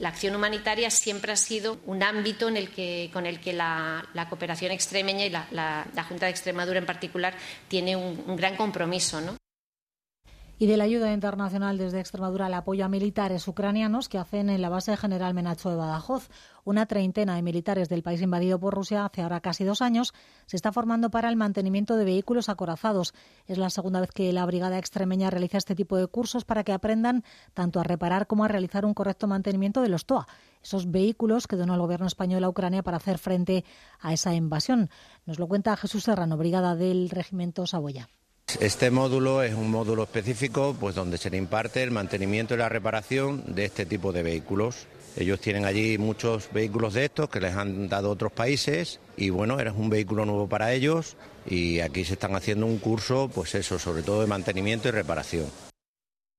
La 0.00 0.08
acción 0.08 0.34
humanitaria 0.34 0.90
siempre 0.90 1.32
ha 1.32 1.36
sido 1.36 1.78
un 1.86 2.02
ámbito 2.02 2.48
en 2.48 2.56
el 2.56 2.70
que, 2.70 3.10
con 3.12 3.26
el 3.26 3.38
que 3.38 3.52
la, 3.52 4.04
cooperación 4.28 4.72
extremeña 4.72 5.26
y 5.26 5.30
la, 5.30 5.86
Junta 6.08 6.26
de 6.26 6.32
Extremadura 6.32 6.78
en 6.78 6.86
particular 6.86 7.34
tiene 7.68 7.94
un, 7.94 8.24
un 8.26 8.36
gran 8.36 8.56
compromiso. 8.56 9.20
¿no? 9.20 9.36
Y 10.58 10.66
de 10.66 10.76
la 10.76 10.84
ayuda 10.84 11.12
internacional 11.12 11.78
desde 11.78 12.00
Extremadura 12.00 12.46
al 12.46 12.54
apoyo 12.54 12.84
a 12.84 12.88
militares 12.88 13.46
ucranianos 13.48 14.08
que 14.08 14.18
hacen 14.18 14.50
en 14.50 14.62
la 14.62 14.68
base 14.68 14.96
general 14.96 15.34
Menacho 15.34 15.70
de 15.70 15.76
Badajoz. 15.76 16.28
Una 16.64 16.86
treintena 16.86 17.36
de 17.36 17.42
militares 17.42 17.88
del 17.88 18.02
país 18.02 18.22
invadido 18.22 18.58
por 18.58 18.74
Rusia 18.74 19.04
hace 19.04 19.22
ahora 19.22 19.40
casi 19.40 19.64
dos 19.64 19.82
años 19.82 20.14
se 20.46 20.56
está 20.56 20.72
formando 20.72 21.10
para 21.10 21.28
el 21.28 21.36
mantenimiento 21.36 21.96
de 21.96 22.04
vehículos 22.04 22.48
acorazados. 22.48 23.14
Es 23.46 23.58
la 23.58 23.70
segunda 23.70 24.00
vez 24.00 24.12
que 24.12 24.32
la 24.32 24.46
Brigada 24.46 24.78
Extremeña 24.78 25.30
realiza 25.30 25.58
este 25.58 25.74
tipo 25.74 25.96
de 25.96 26.06
cursos 26.06 26.44
para 26.44 26.64
que 26.64 26.72
aprendan 26.72 27.24
tanto 27.52 27.80
a 27.80 27.84
reparar 27.84 28.26
como 28.26 28.44
a 28.44 28.48
realizar 28.48 28.84
un 28.84 28.94
correcto 28.94 29.26
mantenimiento 29.26 29.82
de 29.82 29.88
los 29.88 30.06
TOA, 30.06 30.26
esos 30.62 30.90
vehículos 30.90 31.46
que 31.46 31.56
donó 31.56 31.74
el 31.74 31.80
gobierno 31.80 32.06
español 32.06 32.44
a 32.44 32.48
Ucrania 32.48 32.82
para 32.82 32.96
hacer 32.96 33.18
frente 33.18 33.64
a 34.00 34.12
esa 34.12 34.34
invasión. 34.34 34.88
Nos 35.26 35.38
lo 35.38 35.48
cuenta 35.48 35.76
Jesús 35.76 36.04
Serrano, 36.04 36.36
Brigada 36.36 36.76
del 36.76 37.10
Regimiento 37.10 37.66
Saboya. 37.66 38.08
Este 38.60 38.90
módulo 38.90 39.42
es 39.42 39.52
un 39.54 39.70
módulo 39.70 40.04
específico 40.04 40.76
pues, 40.78 40.94
donde 40.94 41.18
se 41.18 41.28
le 41.28 41.36
imparte 41.36 41.82
el 41.82 41.90
mantenimiento 41.90 42.54
y 42.54 42.58
la 42.58 42.68
reparación 42.68 43.42
de 43.54 43.64
este 43.64 43.84
tipo 43.84 44.12
de 44.12 44.22
vehículos. 44.22 44.86
Ellos 45.16 45.40
tienen 45.40 45.64
allí 45.64 45.98
muchos 45.98 46.48
vehículos 46.52 46.94
de 46.94 47.04
estos 47.04 47.28
que 47.28 47.40
les 47.40 47.54
han 47.54 47.88
dado 47.88 48.10
otros 48.10 48.32
países 48.32 49.00
y 49.16 49.30
bueno, 49.30 49.58
era 49.60 49.72
un 49.72 49.90
vehículo 49.90 50.24
nuevo 50.24 50.48
para 50.48 50.72
ellos 50.72 51.16
y 51.46 51.80
aquí 51.80 52.04
se 52.04 52.14
están 52.14 52.34
haciendo 52.36 52.66
un 52.66 52.78
curso, 52.78 53.30
pues 53.32 53.54
eso, 53.54 53.78
sobre 53.78 54.02
todo 54.02 54.20
de 54.20 54.26
mantenimiento 54.28 54.88
y 54.88 54.92
reparación. 54.92 55.46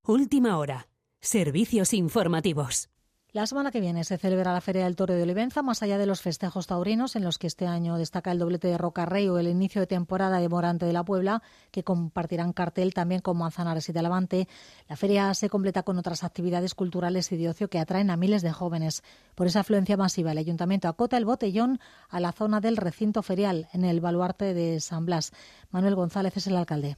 Última 0.06 0.58
hora. 0.58 0.88
Servicios 1.22 1.94
informativos. 1.94 2.90
La 3.36 3.46
semana 3.48 3.70
que 3.70 3.82
viene 3.82 4.06
se 4.06 4.18
celebra 4.18 4.54
la 4.54 4.62
Feria 4.62 4.86
del 4.86 4.96
Toro 4.96 5.14
de 5.14 5.24
Olivenza, 5.24 5.62
más 5.62 5.84
allá 5.84 5.98
de 5.98 6.06
los 6.06 6.22
festejos 6.22 6.68
taurinos, 6.68 7.18
en 7.18 7.26
los 7.26 7.38
que 7.38 7.48
este 7.48 7.68
año 7.68 7.98
destaca 7.98 8.32
el 8.32 8.40
doblete 8.40 8.70
de 8.70 8.78
Rocarrey 8.78 9.28
o 9.28 9.38
el 9.38 9.50
inicio 9.50 9.82
de 9.82 9.88
temporada 9.88 10.40
de 10.40 10.48
Morante 10.48 10.86
de 10.86 10.94
la 10.94 11.04
Puebla, 11.04 11.44
que 11.70 11.84
compartirán 11.84 12.54
cartel 12.54 12.94
también 12.94 13.20
con 13.20 13.38
Manzanares 13.38 13.90
y 13.90 13.92
Talavante. 13.92 14.48
La 14.88 14.96
feria 14.96 15.34
se 15.34 15.50
completa 15.50 15.84
con 15.84 15.98
otras 15.98 16.24
actividades 16.24 16.76
culturales 16.76 17.30
y 17.34 17.36
de 17.36 17.50
ocio 17.50 17.70
que 17.70 17.78
atraen 17.78 18.10
a 18.10 18.16
miles 18.16 18.42
de 18.42 18.54
jóvenes. 18.54 19.04
Por 19.36 19.48
esa 19.48 19.60
afluencia 19.60 19.98
masiva, 19.98 20.32
el 20.32 20.38
ayuntamiento 20.38 20.88
acota 20.88 21.18
el 21.18 21.26
botellón 21.26 21.82
a 22.08 22.22
la 22.22 22.32
zona 22.32 22.62
del 22.62 22.78
recinto 22.78 23.22
ferial, 23.22 23.68
en 23.74 23.84
el 23.84 24.00
baluarte 24.00 24.54
de 24.54 24.80
San 24.80 25.06
Blas. 25.06 25.34
Manuel 25.72 25.96
González 25.96 26.38
es 26.38 26.48
el 26.48 26.56
alcalde. 26.56 26.96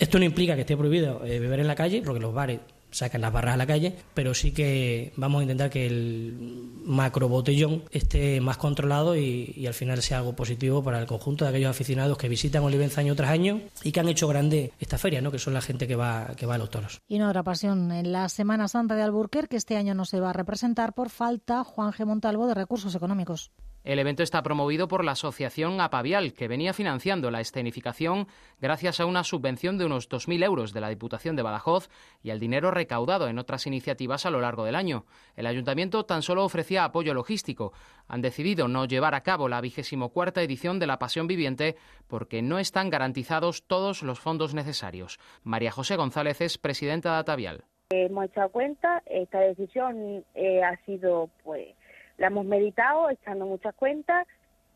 Esto 0.00 0.18
no 0.18 0.24
implica 0.24 0.56
que 0.56 0.62
esté 0.62 0.76
prohibido 0.76 1.24
eh, 1.24 1.38
beber 1.38 1.60
en 1.60 1.68
la 1.68 1.76
calle, 1.76 2.02
porque 2.04 2.18
los 2.18 2.34
bares 2.34 2.58
sacan 2.90 3.20
las 3.20 3.32
barras 3.32 3.54
a 3.54 3.56
la 3.56 3.66
calle, 3.66 3.96
pero 4.14 4.34
sí 4.34 4.52
que 4.52 5.12
vamos 5.16 5.40
a 5.40 5.42
intentar 5.42 5.70
que 5.70 5.86
el 5.86 6.36
macro 6.84 7.28
botellón 7.28 7.84
esté 7.90 8.40
más 8.40 8.56
controlado 8.56 9.16
y, 9.16 9.66
al 9.66 9.74
final 9.74 10.00
sea 10.02 10.18
algo 10.18 10.34
positivo 10.34 10.82
para 10.82 10.98
el 10.98 11.06
conjunto 11.06 11.44
de 11.44 11.50
aquellos 11.50 11.70
aficionados 11.70 12.16
que 12.16 12.28
visitan 12.28 12.62
Olivenza 12.62 13.00
año 13.00 13.14
tras 13.14 13.30
año 13.30 13.60
y 13.82 13.92
que 13.92 14.00
han 14.00 14.08
hecho 14.08 14.28
grande 14.28 14.72
esta 14.78 14.98
feria, 14.98 15.20
¿no? 15.20 15.30
que 15.30 15.38
son 15.38 15.54
la 15.54 15.60
gente 15.60 15.86
que 15.86 15.96
va, 15.96 16.34
que 16.36 16.46
va 16.46 16.54
a 16.54 16.58
los 16.58 16.70
toros. 16.70 17.00
Y 17.08 17.18
no 17.18 17.28
otra 17.28 17.42
pasión, 17.42 17.92
en 17.92 18.12
la 18.12 18.28
Semana 18.28 18.68
Santa 18.68 18.94
de 18.94 19.02
Alburquerque, 19.02 19.48
que 19.48 19.56
este 19.56 19.76
año 19.76 19.94
no 19.94 20.04
se 20.04 20.20
va 20.20 20.30
a 20.30 20.32
representar 20.32 20.92
por 20.92 21.10
falta 21.10 21.64
Juan 21.64 21.92
G. 21.92 22.04
Montalvo 22.04 22.46
de 22.46 22.54
recursos 22.54 22.94
económicos. 22.94 23.50
El 23.88 23.98
evento 23.98 24.22
está 24.22 24.42
promovido 24.42 24.86
por 24.86 25.02
la 25.02 25.12
Asociación 25.12 25.80
Apavial, 25.80 26.34
que 26.34 26.46
venía 26.46 26.74
financiando 26.74 27.30
la 27.30 27.40
escenificación 27.40 28.26
gracias 28.60 29.00
a 29.00 29.06
una 29.06 29.24
subvención 29.24 29.78
de 29.78 29.86
unos 29.86 30.10
2.000 30.10 30.44
euros 30.44 30.74
de 30.74 30.82
la 30.82 30.90
Diputación 30.90 31.36
de 31.36 31.42
Badajoz 31.42 31.88
y 32.22 32.28
al 32.28 32.38
dinero 32.38 32.70
recaudado 32.70 33.28
en 33.28 33.38
otras 33.38 33.66
iniciativas 33.66 34.26
a 34.26 34.30
lo 34.30 34.42
largo 34.42 34.66
del 34.66 34.74
año. 34.74 35.06
El 35.36 35.46
ayuntamiento 35.46 36.04
tan 36.04 36.20
solo 36.20 36.44
ofrecía 36.44 36.84
apoyo 36.84 37.14
logístico. 37.14 37.72
Han 38.08 38.20
decidido 38.20 38.68
no 38.68 38.84
llevar 38.84 39.14
a 39.14 39.22
cabo 39.22 39.48
la 39.48 39.62
vigésimo 39.62 40.10
cuarta 40.10 40.42
edición 40.42 40.78
de 40.78 40.86
la 40.86 40.98
Pasión 40.98 41.26
Viviente 41.26 41.76
porque 42.08 42.42
no 42.42 42.58
están 42.58 42.90
garantizados 42.90 43.66
todos 43.66 44.02
los 44.02 44.20
fondos 44.20 44.52
necesarios. 44.52 45.18
María 45.44 45.70
José 45.70 45.96
González 45.96 46.42
es 46.42 46.58
presidenta 46.58 47.14
de 47.14 47.18
Atavial. 47.20 47.64
Hemos 47.88 48.26
echado 48.26 48.50
cuenta, 48.50 49.02
esta 49.06 49.40
decisión 49.40 50.22
eh, 50.34 50.62
ha 50.62 50.76
sido 50.84 51.30
pues 51.42 51.77
la 52.18 52.26
hemos 52.26 52.44
meditado, 52.44 53.08
echando 53.10 53.46
muchas 53.46 53.74
cuentas 53.74 54.26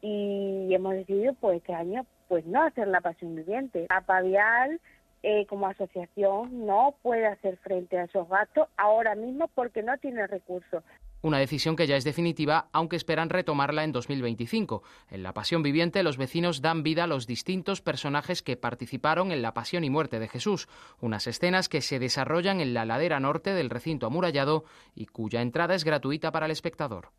y 0.00 0.68
hemos 0.72 0.94
decidido 0.94 1.34
pues 1.34 1.58
este 1.58 1.74
año 1.74 2.06
pues 2.28 2.46
no 2.46 2.62
hacer 2.62 2.88
la 2.88 3.00
pasión 3.00 3.36
viviente. 3.36 3.86
Apavial 3.90 4.80
eh, 5.22 5.46
como 5.46 5.68
asociación 5.68 6.66
no 6.66 6.96
puede 7.02 7.26
hacer 7.26 7.56
frente 7.58 7.98
a 7.98 8.04
esos 8.04 8.28
gastos 8.28 8.68
ahora 8.76 9.14
mismo 9.14 9.48
porque 9.54 9.82
no 9.82 9.96
tiene 9.98 10.26
recursos. 10.26 10.82
Una 11.20 11.38
decisión 11.38 11.76
que 11.76 11.86
ya 11.86 11.96
es 11.96 12.02
definitiva, 12.02 12.66
aunque 12.72 12.96
esperan 12.96 13.30
retomarla 13.30 13.84
en 13.84 13.92
2025. 13.92 14.82
En 15.08 15.22
La 15.22 15.32
Pasión 15.32 15.62
Viviente, 15.62 16.02
los 16.02 16.16
vecinos 16.16 16.62
dan 16.62 16.82
vida 16.82 17.04
a 17.04 17.06
los 17.06 17.28
distintos 17.28 17.80
personajes 17.80 18.42
que 18.42 18.56
participaron 18.56 19.30
en 19.30 19.42
la 19.42 19.54
pasión 19.54 19.84
y 19.84 19.90
muerte 19.90 20.18
de 20.18 20.26
Jesús, 20.26 20.68
unas 21.00 21.28
escenas 21.28 21.68
que 21.68 21.80
se 21.80 22.00
desarrollan 22.00 22.60
en 22.60 22.74
la 22.74 22.84
ladera 22.84 23.20
norte 23.20 23.54
del 23.54 23.70
recinto 23.70 24.06
amurallado 24.06 24.64
y 24.96 25.06
cuya 25.06 25.42
entrada 25.42 25.76
es 25.76 25.84
gratuita 25.84 26.32
para 26.32 26.46
el 26.46 26.52
espectador. 26.52 27.10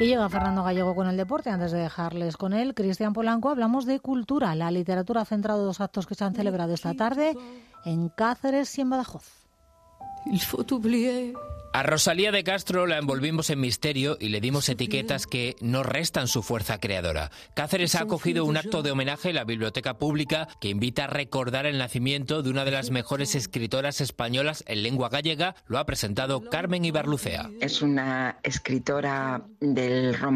Y 0.00 0.06
llega 0.06 0.28
Fernando 0.28 0.62
Gallego 0.62 0.94
con 0.94 1.08
el 1.08 1.16
deporte. 1.16 1.50
Antes 1.50 1.72
de 1.72 1.80
dejarles 1.80 2.36
con 2.36 2.52
él, 2.52 2.72
Cristian 2.74 3.12
Polanco, 3.12 3.48
hablamos 3.48 3.84
de 3.84 3.98
cultura. 3.98 4.54
La 4.54 4.70
literatura 4.70 5.22
ha 5.22 5.24
centrado 5.24 5.64
dos 5.64 5.80
actos 5.80 6.06
que 6.06 6.14
se 6.14 6.24
han 6.24 6.34
celebrado 6.34 6.72
esta 6.72 6.94
tarde 6.94 7.36
en 7.84 8.08
Cáceres 8.08 8.78
y 8.78 8.82
en 8.82 8.90
Badajoz. 8.90 9.24
A 11.72 11.82
Rosalía 11.82 12.32
de 12.32 12.44
Castro 12.44 12.86
la 12.86 12.98
envolvimos 12.98 13.50
en 13.50 13.60
misterio 13.60 14.16
y 14.18 14.30
le 14.30 14.40
dimos 14.40 14.68
etiquetas 14.68 15.26
que 15.26 15.54
no 15.60 15.82
restan 15.82 16.26
su 16.26 16.42
fuerza 16.42 16.80
creadora. 16.80 17.30
Cáceres 17.54 17.94
ha 17.94 18.02
acogido 18.02 18.44
un 18.46 18.56
acto 18.56 18.82
de 18.82 18.90
homenaje 18.90 19.28
en 19.28 19.34
la 19.34 19.44
Biblioteca 19.44 19.98
Pública 19.98 20.48
que 20.60 20.70
invita 20.70 21.04
a 21.04 21.08
recordar 21.08 21.66
el 21.66 21.78
nacimiento 21.78 22.42
de 22.42 22.50
una 22.50 22.64
de 22.64 22.70
las 22.70 22.90
mejores 22.90 23.34
escritoras 23.34 24.00
españolas 24.00 24.64
en 24.66 24.82
lengua 24.82 25.08
gallega. 25.08 25.54
Lo 25.66 25.78
ha 25.78 25.86
presentado 25.86 26.40
Carmen 26.48 26.84
Ibarlucea. 26.84 27.50
Es 27.60 27.82
una 27.82 28.38
escritora 28.42 29.42
del 29.60 30.18
romance 30.18 30.18